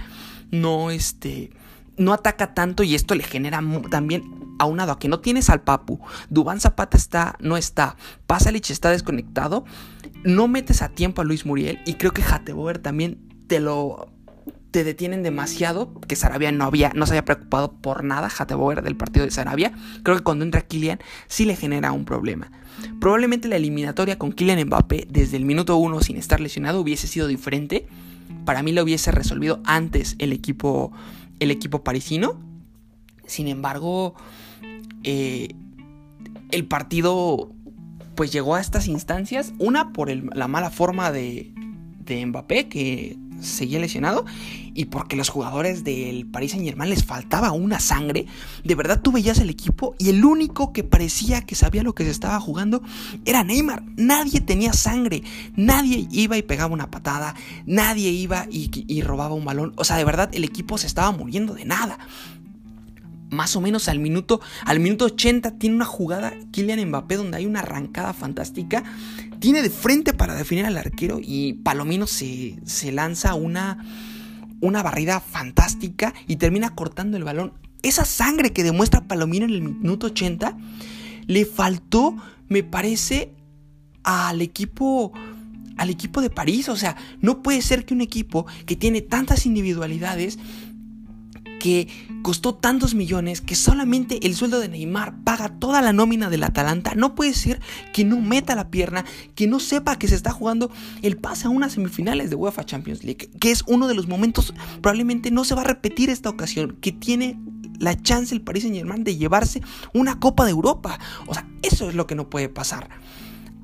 no 0.52 0.92
este 0.92 1.52
no 1.98 2.14
ataca 2.14 2.54
tanto 2.54 2.84
y 2.84 2.94
esto 2.96 3.16
le 3.16 3.24
genera 3.24 3.62
también 3.90 4.56
aunado 4.60 4.92
a 4.92 5.00
que 5.00 5.08
no 5.08 5.20
tienes 5.20 5.50
al 5.50 5.62
Papu, 5.62 6.00
Dubán 6.30 6.60
Zapata 6.60 6.98
está, 6.98 7.36
no 7.40 7.58
está, 7.58 7.96
Pasalic 8.28 8.70
está 8.70 8.92
desconectado, 8.92 9.66
no 10.24 10.48
metes 10.48 10.82
a 10.82 10.90
tiempo 10.90 11.22
a 11.22 11.26
Luis 11.26 11.46
Muriel 11.46 11.80
y 11.86 11.96
creo 11.96 12.12
que 12.12 12.24
Hateboer 12.24 12.80
también 12.80 13.20
te 13.48 13.60
lo 13.60 14.12
te 14.72 14.84
detienen 14.84 15.24
demasiado, 15.24 16.00
que 16.02 16.16
Sarabia 16.16 16.52
no 16.52 16.66
había, 16.66 16.92
no 16.94 17.06
se 17.06 17.14
había 17.14 17.26
preocupado 17.26 17.72
por 17.72 18.04
nada, 18.04 18.30
Hateboer 18.38 18.84
del 18.84 18.98
partido 18.98 19.26
de 19.26 19.32
Sarabia. 19.32 19.72
Creo 20.04 20.18
que 20.18 20.24
cuando 20.24 20.44
entra 20.44 20.62
Kylian 20.62 21.00
sí 21.28 21.46
le 21.46 21.56
genera 21.56 21.94
un 21.94 22.06
problema. 22.06 22.52
Probablemente 23.00 23.48
la 23.48 23.56
eliminatoria 23.56 24.20
con 24.20 24.34
Kylian 24.34 24.68
Mbappé 24.68 25.08
desde 25.10 25.38
el 25.38 25.46
minuto 25.46 25.78
uno 25.78 26.02
sin 26.02 26.18
estar 26.18 26.40
lesionado 26.42 26.82
hubiese 26.82 27.08
sido 27.08 27.28
diferente. 27.28 27.88
Para 28.46 28.64
mí 28.64 28.72
lo 28.72 28.84
hubiese 28.84 29.12
resolvido 29.12 29.62
antes 29.66 30.16
el 30.20 30.34
equipo 30.34 30.92
el 31.40 31.52
equipo 31.52 31.84
parisino. 31.84 32.40
Sin 33.26 33.48
embargo, 33.48 34.16
eh, 35.04 35.50
el 36.52 36.66
partido 36.66 37.52
pues 38.16 38.32
llegó 38.32 38.56
a 38.56 38.62
estas 38.62 38.88
instancias. 38.88 39.54
Una 39.60 39.94
por 39.94 40.10
la 40.10 40.48
mala 40.48 40.72
forma 40.72 41.12
de, 41.12 41.54
de 42.00 42.26
Mbappé, 42.26 42.68
que 42.68 43.18
seguía 43.40 43.80
lesionado 43.80 44.26
y 44.74 44.86
porque 44.86 45.16
los 45.16 45.30
jugadores 45.30 45.84
del 45.84 46.26
Paris 46.26 46.52
Saint 46.52 46.66
Germain 46.66 46.90
les 46.90 47.04
faltaba 47.04 47.52
una 47.52 47.80
sangre. 47.80 48.26
De 48.64 48.76
verdad 48.76 49.02
tú 49.02 49.12
veías 49.12 49.40
el 49.40 49.50
equipo 49.50 49.96
y 49.98 50.10
el 50.10 50.24
único 50.24 50.74
que 50.74 50.84
parecía 50.84 51.42
que 51.42 51.56
sabía 51.56 51.84
lo 51.84 51.96
que 51.96 52.04
se 52.04 52.12
estaba 52.12 52.40
jugando 52.40 52.82
era 53.26 53.44
Neymar. 53.44 53.84
Nadie 53.96 54.42
tenía 54.42 54.74
sangre, 54.74 55.24
nadie 55.56 56.08
iba 56.12 56.38
y 56.38 56.44
pegaba 56.44 56.74
una 56.74 56.92
patada, 56.92 57.36
nadie 57.66 58.10
iba 58.10 58.46
y, 58.50 58.70
y 58.88 59.02
robaba 59.02 59.34
un 59.34 59.46
balón. 59.46 59.74
O 59.78 59.84
sea, 59.84 59.98
de 59.98 60.06
verdad 60.06 60.30
el 60.34 60.44
equipo 60.44 60.78
se 60.78 60.88
estaba 60.88 61.12
muriendo 61.12 61.54
de 61.54 61.66
nada 61.66 61.98
más 63.30 63.56
o 63.56 63.62
menos 63.62 63.90
al 63.90 64.00
minuto, 64.00 64.40
al 64.66 64.80
minuto 64.80 65.06
80 65.06 65.58
tiene 65.58 65.76
una 65.76 65.86
jugada 65.86 66.34
Kylian 66.52 66.88
Mbappé 66.88 67.18
donde 67.18 67.38
hay 67.38 67.46
una 67.46 67.60
arrancada 67.60 68.14
fantástica 68.14 68.84
tiene 69.40 69.62
de 69.62 69.70
frente 69.70 70.14
para 70.14 70.36
definir 70.36 70.66
al 70.66 70.78
arquero 70.78 71.20
y 71.22 71.54
Palomino 71.54 72.08
se, 72.08 72.60
se 72.66 72.92
lanza 72.92 73.34
una, 73.34 73.86
una 74.62 74.84
barrida 74.84 75.20
fantástica 75.20 76.14
y 76.28 76.38
termina 76.38 76.76
cortando 76.76 77.18
el 77.18 77.24
balón. 77.24 77.54
Esa 77.84 78.06
sangre 78.06 78.52
que 78.52 78.64
demuestra 78.64 79.08
Palomino 79.08 79.46
en 79.46 79.52
el 79.52 79.62
minuto 79.62 80.08
80 80.08 80.58
le 81.28 81.46
faltó, 81.46 82.16
me 82.48 82.64
parece, 82.64 83.34
al 84.04 84.42
equipo 84.42 85.14
al 85.78 85.92
equipo 85.92 86.22
de 86.22 86.30
París, 86.30 86.70
o 86.70 86.76
sea, 86.76 86.98
no 87.22 87.44
puede 87.44 87.62
ser 87.62 87.86
que 87.86 87.94
un 87.94 88.02
equipo 88.02 88.48
que 88.66 88.76
tiene 88.76 89.02
tantas 89.02 89.46
individualidades 89.46 90.40
que 91.60 91.88
costó 92.22 92.56
tantos 92.56 92.96
millones 92.96 93.42
que 93.42 93.56
solamente 93.56 94.26
el 94.26 94.36
sueldo 94.36 94.60
de 94.60 94.70
Neymar 94.70 95.24
paga 95.24 95.50
toda 95.60 95.82
la 95.82 95.94
nómina 95.94 96.30
del 96.30 96.44
Atalanta, 96.44 96.94
no 96.96 97.16
puede 97.16 97.34
ser 97.34 97.60
que 97.94 98.04
no 98.04 98.20
meta 98.20 98.56
la 98.56 98.70
pierna, 98.70 99.06
que 99.36 99.48
no 99.48 99.60
sepa 99.60 99.98
que 99.98 100.08
se 100.08 100.16
está 100.16 100.32
jugando 100.32 100.72
el 101.02 101.18
pase 101.18 101.48
a 101.48 101.50
unas 101.50 101.74
semifinales 101.74 102.30
de 102.30 102.36
UEFA 102.36 102.66
Champions 102.66 103.04
League, 103.04 103.30
que 103.40 103.52
es 103.52 103.64
uno 103.68 103.88
de 103.88 103.96
los 103.96 104.08
momentos, 104.08 104.54
probablemente 104.82 105.32
no 105.32 105.44
se 105.44 105.56
va 105.56 105.62
a 105.62 105.66
repetir 105.66 106.10
esta 106.10 106.30
ocasión, 106.30 106.78
que 106.82 106.92
tiene 106.92 107.40
la 107.80 108.00
chance 108.02 108.34
el 108.34 108.42
Paris 108.42 108.64
Saint 108.64 108.76
Germain 108.76 109.04
de 109.04 109.18
llevarse 109.18 109.62
una 109.94 110.20
Copa 110.20 110.46
de 110.46 110.52
Europa. 110.52 111.00
O 111.28 111.34
sea, 111.34 111.48
eso 111.62 111.90
es 111.90 111.96
lo 111.96 112.08
que 112.08 112.16
no 112.16 112.30
puede 112.30 112.50
pasar. 112.50 112.90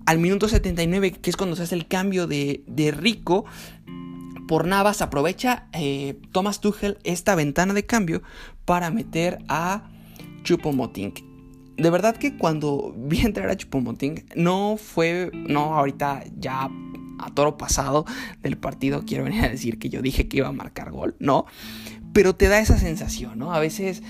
Al 0.05 0.19
minuto 0.19 0.47
79, 0.47 1.11
que 1.13 1.29
es 1.29 1.37
cuando 1.37 1.55
se 1.55 1.63
hace 1.63 1.75
el 1.75 1.87
cambio 1.87 2.27
de, 2.27 2.63
de 2.67 2.91
Rico, 2.91 3.45
por 4.47 4.67
Navas 4.67 5.01
aprovecha 5.01 5.67
eh, 5.73 6.19
Thomas 6.31 6.59
Tuchel 6.59 6.97
esta 7.03 7.35
ventana 7.35 7.73
de 7.73 7.85
cambio 7.85 8.21
para 8.65 8.91
meter 8.91 9.39
a 9.47 9.89
Chupomoting. 10.43 11.13
de 11.77 11.89
verdad 11.89 12.15
que 12.17 12.37
cuando 12.37 12.93
vi 12.97 13.21
entrar 13.21 13.49
a 13.49 13.57
Chupomoting, 13.57 14.25
no 14.35 14.77
fue, 14.77 15.31
no 15.33 15.75
ahorita 15.75 16.23
ya 16.37 16.69
a 17.19 17.29
toro 17.33 17.57
pasado 17.57 18.05
del 18.41 18.57
partido 18.57 19.03
quiero 19.05 19.23
venir 19.23 19.45
a 19.45 19.49
decir 19.49 19.79
que 19.79 19.89
yo 19.89 20.01
dije 20.01 20.27
que 20.27 20.37
iba 20.37 20.47
a 20.47 20.53
marcar 20.53 20.91
gol, 20.91 21.15
no, 21.19 21.45
pero 22.11 22.35
te 22.35 22.47
da 22.47 22.59
esa 22.59 22.77
sensación, 22.77 23.39
¿no? 23.39 23.53
A 23.53 23.59
veces 23.59 24.03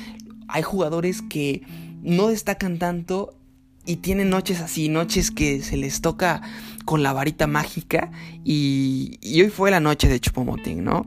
hay 0.48 0.64
jugadores 0.64 1.22
que 1.22 1.64
no 2.02 2.28
destacan 2.28 2.80
tanto 2.80 3.38
y 3.86 3.98
tienen 3.98 4.30
noches 4.30 4.62
así, 4.62 4.90
noches 4.90 5.32
que 5.32 5.62
se 5.62 5.78
les 5.78 6.02
toca 6.02 6.42
con 6.86 7.04
la 7.04 7.14
varita 7.14 7.48
mágica 7.48 8.12
y, 8.44 9.20
hoy 9.42 9.50
fue 9.50 9.72
la 9.72 9.80
noche 9.80 10.08
de 10.08 10.20
Chupomoting, 10.20 10.84
¿no? 10.84 11.06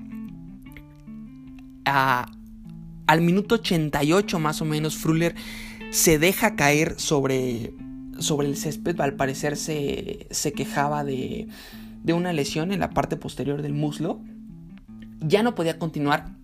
al 1.87 3.21
minuto 3.21 3.55
88 3.57 4.39
más 4.41 4.61
o 4.61 4.65
menos, 4.65 4.97
Fruller 4.97 5.37
se 5.91 6.19
deja 6.19 6.57
caer 6.57 6.99
sobre, 6.99 7.73
sobre 8.19 8.49
el 8.49 8.57
césped, 8.57 9.01
al 9.01 9.15
parecer 9.15 9.57
se, 9.57 10.27
se 10.33 10.53
quejaba 10.53 11.05
de, 11.05 11.47
de 12.03 12.13
una 12.13 12.33
lesión 12.33 12.73
en 12.73 12.81
la 12.81 12.91
parte 12.91 13.17
posterior 13.17 13.63
del 13.63 13.73
muslo, 13.73 14.21
ya 15.21 15.45
no 15.45 15.55
podía 15.55 15.79
continuar 15.79 16.35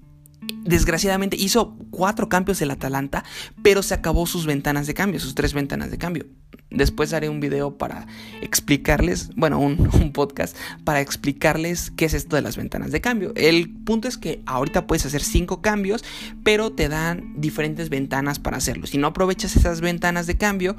desgraciadamente 0.64 1.36
hizo 1.36 1.76
cuatro 1.90 2.28
cambios 2.28 2.60
el 2.62 2.70
Atalanta, 2.70 3.24
pero 3.62 3.82
se 3.82 3.94
acabó 3.94 4.26
sus 4.26 4.46
ventanas 4.46 4.86
de 4.86 4.94
cambio, 4.94 5.20
sus 5.20 5.34
tres 5.34 5.54
ventanas 5.54 5.90
de 5.90 5.98
cambio. 5.98 6.26
Después 6.70 7.12
haré 7.12 7.28
un 7.28 7.40
video 7.40 7.76
para 7.76 8.06
explicarles, 8.40 9.30
bueno, 9.36 9.58
un, 9.60 10.12
podcast 10.12 10.56
para 10.84 11.00
explicarles 11.00 11.90
qué 11.90 12.06
es 12.06 12.14
esto 12.14 12.36
de 12.36 12.42
las 12.42 12.56
ventanas 12.56 12.92
de 12.92 13.00
cambio. 13.00 13.32
El 13.36 13.70
punto 13.70 14.08
es 14.08 14.18
que 14.18 14.42
ahorita 14.46 14.86
puedes 14.86 15.06
hacer 15.06 15.22
cinco 15.22 15.62
cambios, 15.62 16.04
pero 16.42 16.72
te 16.72 16.88
dan 16.88 17.34
diferentes 17.36 17.88
ventanas 17.88 18.38
para 18.38 18.56
hacerlo. 18.56 18.86
Si 18.86 18.98
no 18.98 19.08
aprovechas 19.08 19.56
esas 19.56 19.80
ventanas 19.80 20.26
de 20.26 20.36
cambio, 20.36 20.76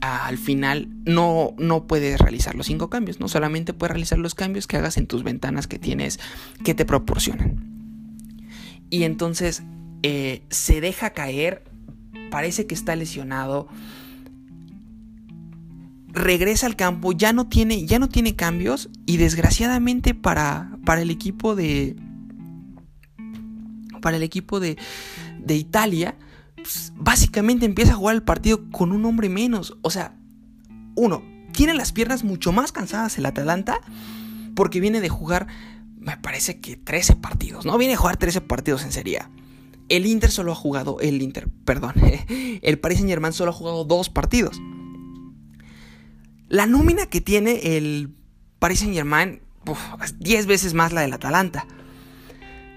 al 0.00 0.38
final 0.38 0.88
no, 1.04 1.54
no 1.58 1.86
puedes 1.86 2.20
realizar 2.20 2.54
los 2.54 2.66
cinco 2.66 2.88
cambios, 2.88 3.20
no 3.20 3.28
solamente 3.28 3.72
puedes 3.72 3.92
realizar 3.92 4.18
los 4.18 4.34
cambios 4.34 4.66
que 4.66 4.76
hagas 4.76 4.96
en 4.96 5.06
tus 5.06 5.24
ventanas 5.24 5.66
que 5.66 5.78
tienes 5.78 6.20
que 6.64 6.74
te 6.74 6.84
proporcionan. 6.84 7.67
Y 8.90 9.04
entonces 9.04 9.62
eh, 10.02 10.42
se 10.50 10.80
deja 10.80 11.10
caer, 11.10 11.64
parece 12.30 12.66
que 12.66 12.74
está 12.74 12.96
lesionado, 12.96 13.68
regresa 16.08 16.66
al 16.66 16.76
campo, 16.76 17.12
ya 17.12 17.32
no 17.32 17.48
tiene, 17.48 17.86
ya 17.86 17.98
no 17.98 18.08
tiene 18.08 18.34
cambios 18.34 18.90
y 19.06 19.16
desgraciadamente 19.16 20.14
para, 20.14 20.76
para 20.84 21.02
el 21.02 21.10
equipo 21.10 21.54
de... 21.54 21.96
Para 24.00 24.16
el 24.16 24.22
equipo 24.22 24.60
de, 24.60 24.78
de 25.40 25.56
Italia, 25.56 26.16
pues, 26.54 26.92
básicamente 26.96 27.66
empieza 27.66 27.92
a 27.92 27.96
jugar 27.96 28.14
el 28.14 28.22
partido 28.22 28.70
con 28.70 28.92
un 28.92 29.04
hombre 29.04 29.28
menos. 29.28 29.76
O 29.82 29.90
sea, 29.90 30.14
uno, 30.94 31.22
tiene 31.52 31.74
las 31.74 31.92
piernas 31.92 32.22
mucho 32.22 32.52
más 32.52 32.70
cansadas 32.70 33.18
el 33.18 33.26
Atalanta 33.26 33.80
porque 34.54 34.80
viene 34.80 35.00
de 35.00 35.08
jugar 35.08 35.48
me 36.08 36.16
parece 36.16 36.58
que 36.58 36.76
13 36.76 37.16
partidos, 37.16 37.66
¿no? 37.66 37.76
Viene 37.76 37.94
a 37.94 37.96
jugar 37.98 38.16
13 38.16 38.40
partidos 38.40 38.82
en 38.82 38.92
Serie 38.92 39.20
El 39.90 40.06
Inter 40.06 40.30
solo 40.30 40.52
ha 40.52 40.54
jugado, 40.54 41.00
el 41.00 41.20
Inter, 41.20 41.48
perdón, 41.66 41.94
el 42.62 42.78
Paris 42.78 42.98
Saint 42.98 43.10
Germain 43.10 43.34
solo 43.34 43.50
ha 43.50 43.54
jugado 43.54 43.84
dos 43.84 44.08
partidos. 44.08 44.58
La 46.48 46.66
nómina 46.66 47.06
que 47.06 47.20
tiene 47.20 47.76
el 47.76 48.14
Paris 48.58 48.80
Saint 48.80 48.94
Germain, 48.94 49.42
10 50.18 50.46
veces 50.46 50.72
más 50.72 50.92
la 50.92 51.02
del 51.02 51.12
Atalanta. 51.12 51.66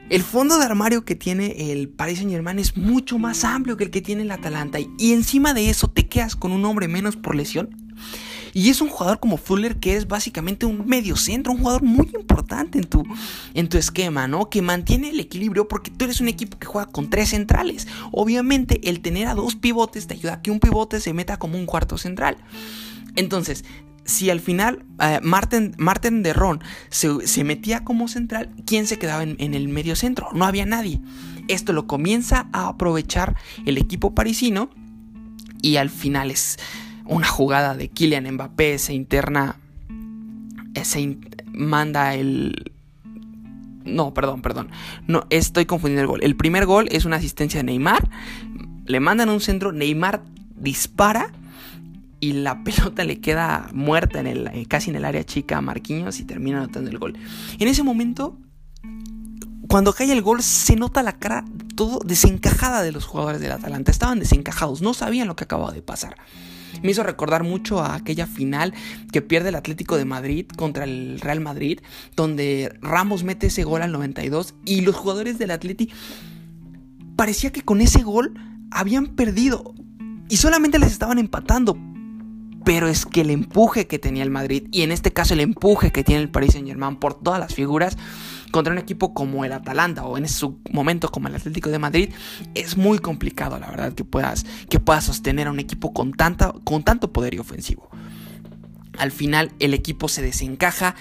El 0.10 0.24
fondo 0.24 0.58
de 0.58 0.66
armario 0.66 1.06
que 1.06 1.16
tiene 1.16 1.72
el 1.72 1.88
Paris 1.88 2.18
Saint 2.18 2.32
Germain 2.32 2.60
es 2.60 2.76
mucho 2.76 3.18
más 3.18 3.46
amplio 3.46 3.78
que 3.78 3.86
el 3.86 3.92
que 3.92 4.02
tiene 4.02 4.24
el 4.24 4.32
Atalanta. 4.32 4.78
Y 4.98 5.14
encima 5.14 5.54
de 5.54 5.70
eso 5.70 5.88
te 5.88 6.10
quedas 6.10 6.36
con 6.36 6.52
un 6.52 6.66
hombre 6.66 6.90
menos 6.90 7.16
por 7.16 7.34
lesión. 7.34 7.70
Y 8.54 8.70
es 8.70 8.82
un 8.82 8.90
jugador 8.90 9.20
como 9.20 9.38
Fuller 9.38 9.78
que 9.78 9.96
es 9.96 10.08
básicamente 10.08 10.66
un 10.66 10.86
medio 10.86 11.16
centro, 11.16 11.54
un 11.54 11.60
jugador 11.60 11.84
muy 11.84 12.10
importante 12.14 12.78
en 12.78 12.86
tu, 12.86 13.04
en 13.54 13.70
tu 13.70 13.78
esquema, 13.78 14.28
¿no? 14.28 14.50
Que 14.50 14.62
mantiene 14.62 15.10
el 15.10 15.20
equilibrio 15.20 15.68
porque 15.68 15.92
tú 15.92 16.06
eres 16.06 16.22
un 16.22 16.28
equipo 16.28 16.60
que 16.60 16.68
juega 16.68 16.92
con 16.92 17.10
tres 17.10 17.30
centrales. 17.30 17.88
Obviamente 18.12 18.90
el 18.90 19.02
tener 19.02 19.28
a 19.28 19.36
dos 19.36 19.56
pivotes 19.56 20.08
te 20.08 20.16
ayuda 20.16 20.34
a 20.36 20.42
que 20.42 20.52
un 20.52 20.60
pivote 20.60 21.00
se 21.00 21.14
meta 21.14 21.38
como 21.38 21.58
un 21.58 21.66
cuarto 21.66 21.98
central. 21.98 22.38
Entonces, 23.16 23.64
si 24.06 24.30
al 24.30 24.40
final 24.40 24.86
eh, 25.00 25.20
Martin, 25.22 26.24
de 26.24 26.34
Ron 26.34 26.62
se, 26.90 27.44
metía 27.44 27.84
como 27.84 28.08
central, 28.08 28.50
¿quién 28.66 28.88
se 28.88 28.98
quedaba 28.98 29.24
en, 29.24 29.36
en, 29.40 29.54
el 29.54 29.68
medio 29.70 29.96
centro? 29.96 30.30
No 30.34 30.46
había 30.46 30.66
nadie. 30.66 31.02
Esto 31.48 31.74
lo 31.74 31.88
comienza 31.88 32.48
a 32.52 32.68
aprovechar 32.68 33.36
el 33.66 33.78
equipo 33.78 34.14
parisino 34.14 34.70
y 35.62 35.76
al 35.78 35.90
final 35.90 36.32
es 36.32 36.58
una 37.06 37.28
jugada 37.28 37.76
de 37.76 37.90
Kylian 37.90 38.32
Mbappé 38.32 38.78
se 38.80 38.94
interna, 38.94 39.58
eh, 40.74 40.86
se 40.86 41.18
manda 41.48 42.16
el... 42.16 42.72
No, 43.84 44.14
perdón, 44.14 44.42
perdón. 44.42 44.70
No, 45.08 45.26
estoy 45.30 45.66
confundiendo 45.66 46.02
el 46.02 46.08
gol. 46.08 46.20
El 46.24 46.36
primer 46.36 46.66
gol 46.66 46.88
es 46.92 47.06
una 47.06 47.16
asistencia 47.16 47.60
de 47.60 47.64
Neymar. 47.64 48.10
Le 48.86 49.00
mandan 49.00 49.30
un 49.30 49.42
centro, 49.42 49.72
Neymar 49.72 50.22
dispara 50.56 51.32
y 52.20 52.34
la 52.34 52.64
pelota 52.64 53.04
le 53.04 53.20
queda 53.20 53.70
muerta 53.74 54.20
en 54.20 54.28
el, 54.28 54.48
eh, 54.48 54.66
casi 54.68 54.92
en 54.92 54.96
el 54.96 55.06
área 55.06 55.26
chica 55.26 55.58
a 55.58 55.62
Marquinhos 55.62 56.20
y 56.20 56.24
termina 56.24 56.60
anotando 56.60 56.90
el 56.90 57.00
gol. 57.00 57.18
En 57.60 57.68
ese 57.68 57.84
momento, 57.84 58.38
cuando 59.68 59.94
cae 59.94 60.12
el 60.12 60.22
gol, 60.22 60.42
se 60.44 60.76
nota 60.76 61.04
la 61.04 61.18
cara 61.18 61.44
todo 61.76 62.00
desencajada 62.06 62.84
de 62.84 62.92
los 62.92 63.06
jugadores 63.06 63.42
del 63.42 63.52
Atalanta. 63.52 63.92
Estaban 63.92 64.20
desencajados, 64.20 64.82
no 64.82 64.94
sabían 64.94 65.28
lo 65.28 65.36
que 65.36 65.44
acababa 65.44 65.72
de 65.72 65.82
pasar. 65.82 66.16
Me 66.82 66.92
hizo 66.92 67.04
recordar 67.04 67.44
mucho 67.44 67.82
a 67.82 67.96
aquella 67.96 68.28
final 68.28 68.74
que 69.12 69.22
pierde 69.22 69.50
el 69.50 69.56
Atlético 69.56 69.98
de 69.98 70.06
Madrid 70.06 70.46
contra 70.56 70.84
el 70.84 71.20
Real 71.20 71.40
Madrid, 71.40 71.80
donde 72.16 72.74
Ramos 72.82 73.24
mete 73.24 73.48
ese 73.48 73.64
gol 73.64 73.82
al 73.82 73.92
92 73.92 74.56
y 74.66 74.82
los 74.82 74.96
jugadores 74.96 75.38
del 75.38 75.52
Atlético 75.52 75.94
parecía 77.16 77.52
que 77.52 77.62
con 77.62 77.82
ese 77.82 78.02
gol 78.02 78.34
habían 78.72 79.08
perdido 79.08 79.76
y 80.28 80.38
solamente 80.38 80.80
les 80.80 80.92
estaban 80.92 81.20
empatando. 81.20 81.78
Pero 82.64 82.88
es 82.88 83.06
que 83.06 83.22
el 83.22 83.30
empuje 83.30 83.86
que 83.86 84.00
tenía 84.00 84.24
el 84.24 84.32
Madrid, 84.32 84.68
y 84.72 84.82
en 84.82 84.92
este 84.92 85.12
caso 85.14 85.34
el 85.34 85.40
empuje 85.40 85.92
que 85.92 86.04
tiene 86.04 86.22
el 86.22 86.30
Paris 86.30 86.54
Saint 86.54 86.68
Germain 86.68 86.96
por 86.96 87.14
todas 87.14 87.40
las 87.40 87.54
figuras, 87.54 87.98
contra 88.52 88.74
un 88.74 88.80
equipo 88.80 89.14
como 89.14 89.44
el 89.46 89.54
Atalanta 89.54 90.04
o 90.04 90.18
en 90.18 90.28
su 90.28 90.60
momento 90.72 91.10
como 91.10 91.28
el 91.28 91.36
Atlético 91.36 91.70
de 91.70 91.80
Madrid, 91.80 92.10
es 92.54 92.78
muy 92.78 93.00
complicado, 93.00 93.58
la 93.60 93.70
verdad, 93.70 93.94
que 93.94 94.04
puedas, 94.04 94.46
que 94.70 94.80
puedas 94.80 95.06
sostener 95.06 95.48
a 95.48 95.52
un 95.52 95.60
equipo 95.60 95.94
con, 95.94 96.14
tanta, 96.14 96.54
con 96.64 96.84
tanto 96.84 97.12
poder 97.12 97.34
y 97.34 97.40
ofensivo. 97.40 97.90
Al 98.98 99.12
final 99.12 99.52
el 99.60 99.74
equipo 99.74 100.08
se 100.08 100.22
desencaja. 100.22 100.96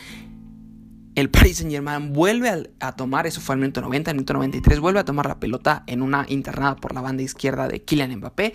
El 1.17 1.29
Paris 1.29 1.59
Saint 1.59 1.73
Germain 1.73 2.13
vuelve 2.13 2.73
a, 2.79 2.93
tomar, 2.93 3.27
eso 3.27 3.41
fue 3.41 3.55
al 3.55 3.61
minuto 3.61 3.81
90, 3.81 4.13
al 4.13 4.17
minuto 4.17 4.33
93, 4.33 4.79
vuelve 4.79 5.01
a 5.01 5.05
tomar 5.05 5.27
la 5.27 5.41
pelota 5.41 5.83
en 5.87 6.03
una 6.03 6.25
internada 6.29 6.77
por 6.77 6.95
la 6.95 7.01
banda 7.01 7.23
izquierda 7.23 7.69
de 7.69 7.83
Kylian 7.83 8.17
Mbappé. 8.17 8.55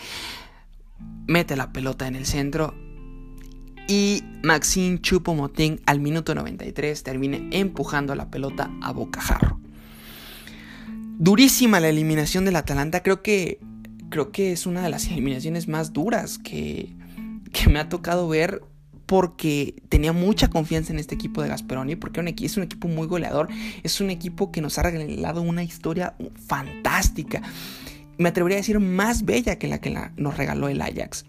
Mete 1.28 1.56
la 1.58 1.74
pelota 1.74 2.08
en 2.08 2.16
el 2.16 2.26
centro 2.26 2.85
y 3.88 4.24
Maxime 4.43 5.00
Choupo-Moting 5.02 5.82
al 5.86 6.00
minuto 6.00 6.34
93 6.36 7.04
termina 7.04 7.38
empujando 7.52 8.15
la 8.15 8.30
pelota 8.30 8.71
a 8.82 8.91
bocajarro. 8.91 9.60
Durísima 11.17 11.80
la 11.80 11.89
eliminación 11.89 12.45
del 12.45 12.56
Atalanta, 12.56 13.04
creo 13.04 13.21
que 13.21 13.60
creo 14.10 14.32
que 14.32 14.52
es 14.52 14.65
una 14.65 14.82
de 14.82 14.89
las 14.89 15.08
eliminaciones 15.08 15.67
más 15.67 15.93
duras 15.93 16.38
que 16.38 16.95
me 17.69 17.80
ha 17.80 17.89
tocado 17.89 18.28
ver 18.28 18.62
porque 19.06 19.76
tenía 19.89 20.13
mucha 20.13 20.50
confianza 20.50 20.93
en 20.93 21.00
este 21.00 21.15
equipo 21.15 21.41
de 21.41 21.50
Gasperoni, 21.50 21.95
porque 21.95 22.24
es 22.41 22.58
un 22.58 22.63
equipo 22.63 22.88
muy 22.88 23.08
goleador, 23.08 23.50
es 23.84 24.02
un 24.02 24.10
equipo 24.10 24.52
que 24.52 24.62
nos 24.62 24.78
ha 24.78 24.84
regalado 24.84 25.41
una 25.41 25.63
historia 25.63 26.15
fantástica, 26.48 27.41
me 28.17 28.30
atrevería 28.30 28.58
a 28.58 28.62
decir 28.62 28.80
más 28.80 29.26
bella 29.26 29.60
que 29.60 29.67
la 29.67 29.80
que 29.80 29.95
nos 30.17 30.38
regaló 30.38 30.69
el 30.69 30.82
Ajax 30.82 31.26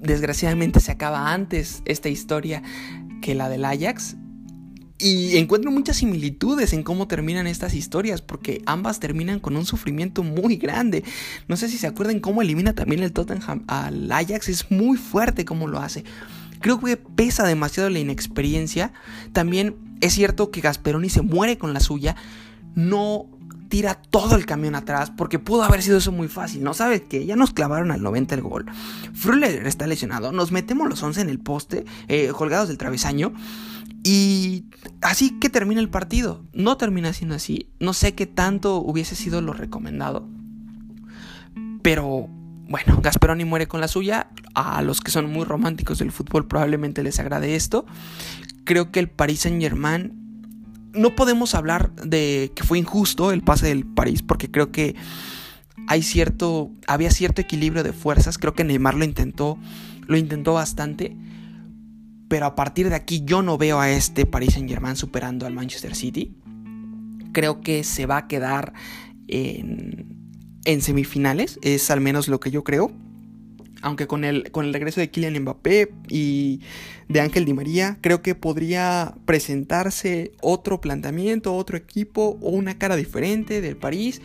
desgraciadamente 0.00 0.80
se 0.80 0.92
acaba 0.92 1.32
antes 1.32 1.82
esta 1.84 2.08
historia 2.08 2.62
que 3.20 3.34
la 3.34 3.48
del 3.48 3.64
Ajax. 3.64 4.16
Y 4.98 5.38
encuentro 5.38 5.70
muchas 5.70 5.96
similitudes 5.96 6.74
en 6.74 6.82
cómo 6.82 7.08
terminan 7.08 7.46
estas 7.46 7.74
historias, 7.74 8.20
porque 8.20 8.60
ambas 8.66 9.00
terminan 9.00 9.40
con 9.40 9.56
un 9.56 9.64
sufrimiento 9.64 10.22
muy 10.22 10.56
grande. 10.56 11.04
No 11.48 11.56
sé 11.56 11.68
si 11.68 11.78
se 11.78 11.86
acuerdan 11.86 12.20
cómo 12.20 12.42
elimina 12.42 12.74
también 12.74 13.02
el 13.02 13.12
Tottenham 13.12 13.64
al 13.66 14.12
Ajax, 14.12 14.50
es 14.50 14.70
muy 14.70 14.98
fuerte 14.98 15.46
cómo 15.46 15.68
lo 15.68 15.78
hace. 15.78 16.04
Creo 16.60 16.78
que 16.78 16.98
pesa 16.98 17.46
demasiado 17.46 17.88
la 17.88 17.98
inexperiencia. 17.98 18.92
También 19.32 19.76
es 20.02 20.12
cierto 20.12 20.50
que 20.50 20.60
Gasperoni 20.60 21.08
se 21.08 21.22
muere 21.22 21.56
con 21.56 21.72
la 21.72 21.80
suya. 21.80 22.16
No 22.74 23.26
tira 23.70 23.94
todo 23.94 24.34
el 24.34 24.44
camión 24.44 24.74
atrás 24.74 25.10
porque 25.16 25.38
pudo 25.38 25.62
haber 25.62 25.80
sido 25.80 25.96
eso 25.96 26.12
muy 26.12 26.28
fácil, 26.28 26.62
¿no? 26.62 26.74
¿Sabes 26.74 27.02
que 27.02 27.24
Ya 27.24 27.36
nos 27.36 27.54
clavaron 27.54 27.90
al 27.90 28.02
90 28.02 28.34
el 28.34 28.42
gol. 28.42 28.66
Früller 29.14 29.66
está 29.66 29.86
lesionado, 29.86 30.32
nos 30.32 30.52
metemos 30.52 30.88
los 30.88 31.02
11 31.02 31.22
en 31.22 31.30
el 31.30 31.38
poste, 31.38 31.86
eh, 32.08 32.32
colgados 32.36 32.68
del 32.68 32.76
travesaño. 32.76 33.32
Y 34.02 34.64
así 35.02 35.38
que 35.38 35.48
termina 35.48 35.80
el 35.80 35.88
partido. 35.88 36.44
No 36.52 36.76
termina 36.76 37.12
siendo 37.12 37.34
así. 37.36 37.70
No 37.78 37.92
sé 37.92 38.14
qué 38.14 38.26
tanto 38.26 38.76
hubiese 38.76 39.14
sido 39.14 39.40
lo 39.40 39.52
recomendado. 39.52 40.26
Pero 41.82 42.28
bueno, 42.68 42.98
Gasperoni 43.02 43.44
muere 43.44 43.68
con 43.68 43.80
la 43.80 43.88
suya. 43.88 44.30
A 44.54 44.82
los 44.82 45.00
que 45.00 45.10
son 45.10 45.30
muy 45.30 45.44
románticos 45.44 45.98
del 45.98 46.12
fútbol 46.12 46.46
probablemente 46.46 47.02
les 47.02 47.20
agrade 47.20 47.54
esto. 47.54 47.86
Creo 48.64 48.90
que 48.90 49.00
el 49.00 49.08
Paris 49.08 49.40
Saint 49.40 49.60
Germain 49.60 50.19
no 50.92 51.14
podemos 51.14 51.54
hablar 51.54 51.94
de 51.94 52.52
que 52.54 52.64
fue 52.64 52.78
injusto 52.78 53.32
el 53.32 53.42
pase 53.42 53.66
del 53.68 53.86
París 53.86 54.22
porque 54.22 54.50
creo 54.50 54.72
que 54.72 54.96
hay 55.86 56.02
cierto 56.02 56.70
había 56.86 57.10
cierto 57.10 57.40
equilibrio 57.40 57.82
de 57.82 57.92
fuerzas, 57.92 58.38
creo 58.38 58.54
que 58.54 58.64
Neymar 58.64 58.94
lo 58.94 59.04
intentó 59.04 59.58
lo 60.06 60.16
intentó 60.16 60.54
bastante, 60.54 61.16
pero 62.28 62.46
a 62.46 62.56
partir 62.56 62.88
de 62.88 62.96
aquí 62.96 63.22
yo 63.24 63.42
no 63.42 63.58
veo 63.58 63.80
a 63.80 63.90
este 63.90 64.26
Paris 64.26 64.54
Saint-Germain 64.54 64.96
superando 64.96 65.46
al 65.46 65.54
Manchester 65.54 65.94
City. 65.94 66.36
Creo 67.32 67.60
que 67.60 67.84
se 67.84 68.06
va 68.06 68.16
a 68.16 68.26
quedar 68.26 68.72
en, 69.28 70.16
en 70.64 70.82
semifinales, 70.82 71.60
es 71.62 71.92
al 71.92 72.00
menos 72.00 72.26
lo 72.26 72.40
que 72.40 72.50
yo 72.50 72.64
creo 72.64 72.90
aunque 73.82 74.06
con 74.06 74.24
el, 74.24 74.50
con 74.50 74.66
el 74.66 74.72
regreso 74.72 75.00
de 75.00 75.10
Kylian 75.10 75.42
Mbappé 75.42 75.92
y 76.08 76.60
de 77.08 77.20
Ángel 77.20 77.44
Di 77.44 77.54
María, 77.54 77.98
creo 78.00 78.22
que 78.22 78.34
podría 78.34 79.14
presentarse 79.24 80.32
otro 80.40 80.80
planteamiento, 80.80 81.54
otro 81.54 81.76
equipo 81.76 82.38
o 82.40 82.50
una 82.50 82.78
cara 82.78 82.96
diferente 82.96 83.60
del 83.60 83.76
París. 83.76 84.20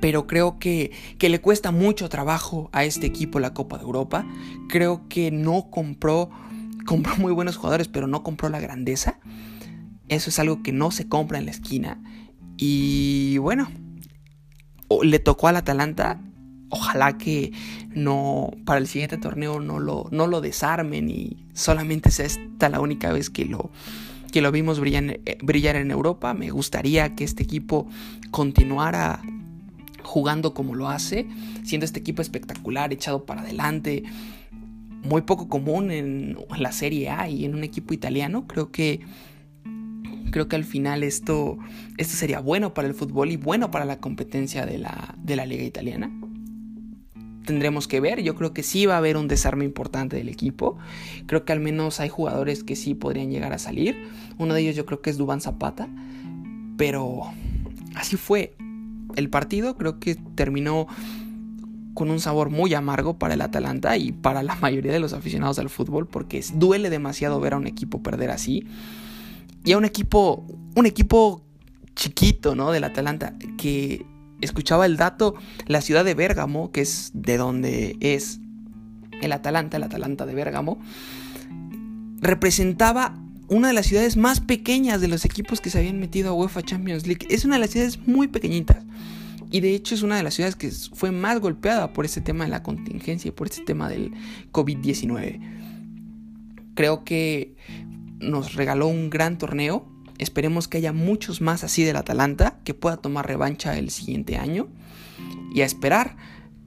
Pero 0.00 0.26
creo 0.26 0.58
que, 0.58 0.92
que 1.18 1.28
le 1.28 1.40
cuesta 1.40 1.72
mucho 1.72 2.08
trabajo 2.08 2.70
a 2.72 2.84
este 2.84 3.06
equipo 3.06 3.38
la 3.38 3.52
Copa 3.52 3.76
de 3.76 3.84
Europa. 3.84 4.26
Creo 4.68 5.06
que 5.08 5.30
no 5.30 5.70
compró, 5.70 6.30
compró 6.86 7.16
muy 7.16 7.32
buenos 7.32 7.56
jugadores, 7.56 7.88
pero 7.88 8.06
no 8.06 8.22
compró 8.22 8.48
la 8.48 8.60
grandeza. 8.60 9.18
Eso 10.08 10.30
es 10.30 10.38
algo 10.38 10.62
que 10.62 10.72
no 10.72 10.90
se 10.90 11.08
compra 11.08 11.38
en 11.38 11.44
la 11.44 11.50
esquina. 11.52 12.02
Y 12.56 13.38
bueno, 13.38 13.70
le 15.02 15.18
tocó 15.18 15.48
al 15.48 15.56
Atalanta 15.56 16.20
ojalá 16.70 17.18
que 17.18 17.52
no 17.94 18.50
para 18.64 18.78
el 18.78 18.86
siguiente 18.86 19.18
torneo 19.18 19.60
no 19.60 19.78
lo, 19.78 20.06
no 20.10 20.26
lo 20.26 20.40
desarmen 20.40 21.10
y 21.10 21.44
solamente 21.52 22.10
sea 22.10 22.26
esta 22.26 22.68
la 22.68 22.80
única 22.80 23.12
vez 23.12 23.28
que 23.28 23.44
lo, 23.44 23.70
que 24.32 24.40
lo 24.40 24.50
vimos 24.52 24.80
brillar, 24.80 25.04
eh, 25.04 25.38
brillar 25.42 25.76
en 25.76 25.90
Europa. 25.90 26.32
Me 26.32 26.50
gustaría 26.50 27.14
que 27.14 27.24
este 27.24 27.42
equipo 27.42 27.88
continuara 28.30 29.20
jugando 30.02 30.54
como 30.54 30.74
lo 30.74 30.88
hace, 30.88 31.26
siendo 31.62 31.84
este 31.84 32.00
equipo 32.00 32.22
espectacular, 32.22 32.92
echado 32.92 33.26
para 33.26 33.42
adelante, 33.42 34.04
muy 35.02 35.22
poco 35.22 35.48
común 35.48 35.90
en 35.90 36.36
la 36.56 36.72
Serie 36.72 37.10
A 37.10 37.28
y 37.28 37.44
en 37.44 37.54
un 37.54 37.64
equipo 37.64 37.94
italiano. 37.94 38.46
Creo 38.46 38.70
que 38.70 39.00
creo 40.30 40.46
que 40.46 40.54
al 40.54 40.64
final 40.64 41.02
esto, 41.02 41.58
esto 41.96 42.16
sería 42.16 42.38
bueno 42.38 42.72
para 42.72 42.86
el 42.86 42.94
fútbol 42.94 43.32
y 43.32 43.36
bueno 43.36 43.72
para 43.72 43.84
la 43.84 43.98
competencia 43.98 44.64
de 44.64 44.78
la, 44.78 45.16
de 45.18 45.34
la 45.34 45.44
liga 45.44 45.64
italiana 45.64 46.08
tendremos 47.44 47.88
que 47.88 48.00
ver. 48.00 48.22
Yo 48.22 48.34
creo 48.34 48.52
que 48.52 48.62
sí 48.62 48.86
va 48.86 48.94
a 48.94 48.98
haber 48.98 49.16
un 49.16 49.28
desarme 49.28 49.64
importante 49.64 50.16
del 50.16 50.28
equipo. 50.28 50.78
Creo 51.26 51.44
que 51.44 51.52
al 51.52 51.60
menos 51.60 52.00
hay 52.00 52.08
jugadores 52.08 52.64
que 52.64 52.76
sí 52.76 52.94
podrían 52.94 53.30
llegar 53.30 53.52
a 53.52 53.58
salir. 53.58 53.96
Uno 54.38 54.54
de 54.54 54.62
ellos 54.62 54.76
yo 54.76 54.86
creo 54.86 55.00
que 55.00 55.10
es 55.10 55.18
Dubán 55.18 55.40
Zapata. 55.40 55.88
Pero 56.76 57.22
así 57.94 58.16
fue. 58.16 58.54
El 59.16 59.28
partido 59.28 59.76
creo 59.76 59.98
que 59.98 60.14
terminó 60.14 60.86
con 61.94 62.10
un 62.10 62.20
sabor 62.20 62.50
muy 62.50 62.72
amargo 62.74 63.18
para 63.18 63.34
el 63.34 63.40
Atalanta 63.40 63.96
y 63.96 64.12
para 64.12 64.42
la 64.42 64.54
mayoría 64.60 64.92
de 64.92 65.00
los 65.00 65.12
aficionados 65.12 65.58
al 65.58 65.68
fútbol 65.68 66.06
porque 66.06 66.44
duele 66.54 66.90
demasiado 66.90 67.40
ver 67.40 67.54
a 67.54 67.56
un 67.56 67.66
equipo 67.66 68.02
perder 68.02 68.30
así. 68.30 68.66
Y 69.64 69.72
a 69.72 69.78
un 69.78 69.84
equipo, 69.84 70.46
un 70.74 70.86
equipo 70.86 71.44
chiquito, 71.94 72.54
¿no? 72.54 72.70
Del 72.70 72.84
Atalanta 72.84 73.34
que 73.58 74.06
escuchaba 74.40 74.86
el 74.86 74.96
dato, 74.96 75.34
la 75.66 75.80
ciudad 75.80 76.04
de 76.04 76.14
Bérgamo, 76.14 76.70
que 76.72 76.80
es 76.82 77.10
de 77.14 77.36
donde 77.36 77.96
es 78.00 78.40
el 79.20 79.32
Atalanta, 79.32 79.76
el 79.76 79.82
Atalanta 79.82 80.26
de 80.26 80.34
Bérgamo, 80.34 80.78
representaba 82.20 83.18
una 83.48 83.68
de 83.68 83.74
las 83.74 83.86
ciudades 83.86 84.16
más 84.16 84.40
pequeñas 84.40 85.00
de 85.00 85.08
los 85.08 85.24
equipos 85.24 85.60
que 85.60 85.70
se 85.70 85.78
habían 85.78 85.98
metido 85.98 86.30
a 86.30 86.32
UEFA 86.32 86.62
Champions 86.62 87.06
League. 87.06 87.26
Es 87.30 87.44
una 87.44 87.56
de 87.56 87.60
las 87.60 87.70
ciudades 87.70 87.98
muy 88.06 88.28
pequeñitas. 88.28 88.84
Y 89.50 89.60
de 89.60 89.74
hecho 89.74 89.96
es 89.96 90.02
una 90.02 90.16
de 90.16 90.22
las 90.22 90.34
ciudades 90.34 90.54
que 90.54 90.70
fue 90.70 91.10
más 91.10 91.40
golpeada 91.40 91.92
por 91.92 92.04
este 92.04 92.20
tema 92.20 92.44
de 92.44 92.50
la 92.50 92.62
contingencia 92.62 93.28
y 93.28 93.32
por 93.32 93.48
este 93.48 93.64
tema 93.64 93.88
del 93.88 94.12
COVID-19. 94.52 95.40
Creo 96.74 97.02
que 97.02 97.56
nos 98.20 98.54
regaló 98.54 98.86
un 98.86 99.10
gran 99.10 99.38
torneo 99.38 99.88
Esperemos 100.20 100.68
que 100.68 100.76
haya 100.76 100.92
muchos 100.92 101.40
más 101.40 101.64
así 101.64 101.82
del 101.82 101.96
Atalanta, 101.96 102.58
que 102.62 102.74
pueda 102.74 102.98
tomar 102.98 103.26
revancha 103.26 103.78
el 103.78 103.88
siguiente 103.88 104.36
año. 104.36 104.68
Y 105.54 105.62
a 105.62 105.64
esperar 105.64 106.14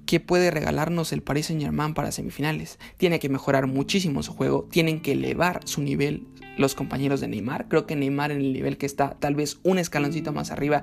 qué 0.07 0.19
puede 0.19 0.49
regalarnos 0.49 1.13
el 1.13 1.21
Paris 1.21 1.45
Saint 1.45 1.61
Germain 1.61 1.93
para 1.93 2.11
semifinales. 2.11 2.79
Tiene 2.97 3.19
que 3.19 3.29
mejorar 3.29 3.67
muchísimo 3.67 4.23
su 4.23 4.33
juego, 4.33 4.67
tienen 4.71 5.01
que 5.01 5.11
elevar 5.11 5.61
su 5.65 5.83
nivel 5.83 6.25
los 6.57 6.73
compañeros 6.73 7.21
de 7.21 7.27
Neymar. 7.27 7.67
Creo 7.67 7.85
que 7.85 7.95
Neymar 7.95 8.31
en 8.31 8.39
el 8.39 8.53
nivel 8.53 8.79
que 8.79 8.87
está, 8.87 9.19
tal 9.19 9.35
vez 9.35 9.59
un 9.61 9.77
escaloncito 9.77 10.33
más 10.33 10.49
arriba 10.49 10.81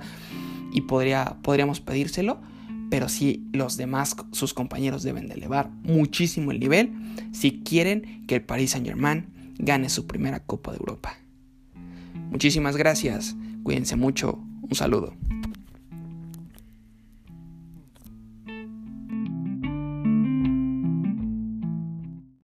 y 0.73 0.83
podría, 0.83 1.39
podríamos 1.43 1.81
pedírselo. 1.81 2.41
Pero 2.89 3.09
sí, 3.09 3.49
los 3.53 3.77
demás, 3.77 4.15
sus 4.31 4.55
compañeros 4.55 5.03
deben 5.03 5.27
de 5.27 5.35
elevar 5.35 5.71
muchísimo 5.83 6.53
el 6.53 6.61
nivel 6.61 6.93
si 7.33 7.63
quieren 7.65 8.25
que 8.29 8.37
el 8.37 8.43
Paris 8.43 8.71
Saint 8.71 8.87
Germain 8.87 9.27
gane 9.59 9.89
su 9.89 10.07
primera 10.07 10.39
Copa 10.39 10.71
de 10.71 10.79
Europa. 10.79 11.20
Muchísimas 12.31 12.77
gracias, 12.77 13.37
cuídense 13.65 13.97
mucho, 13.97 14.39
un 14.63 14.75
saludo. 14.75 15.15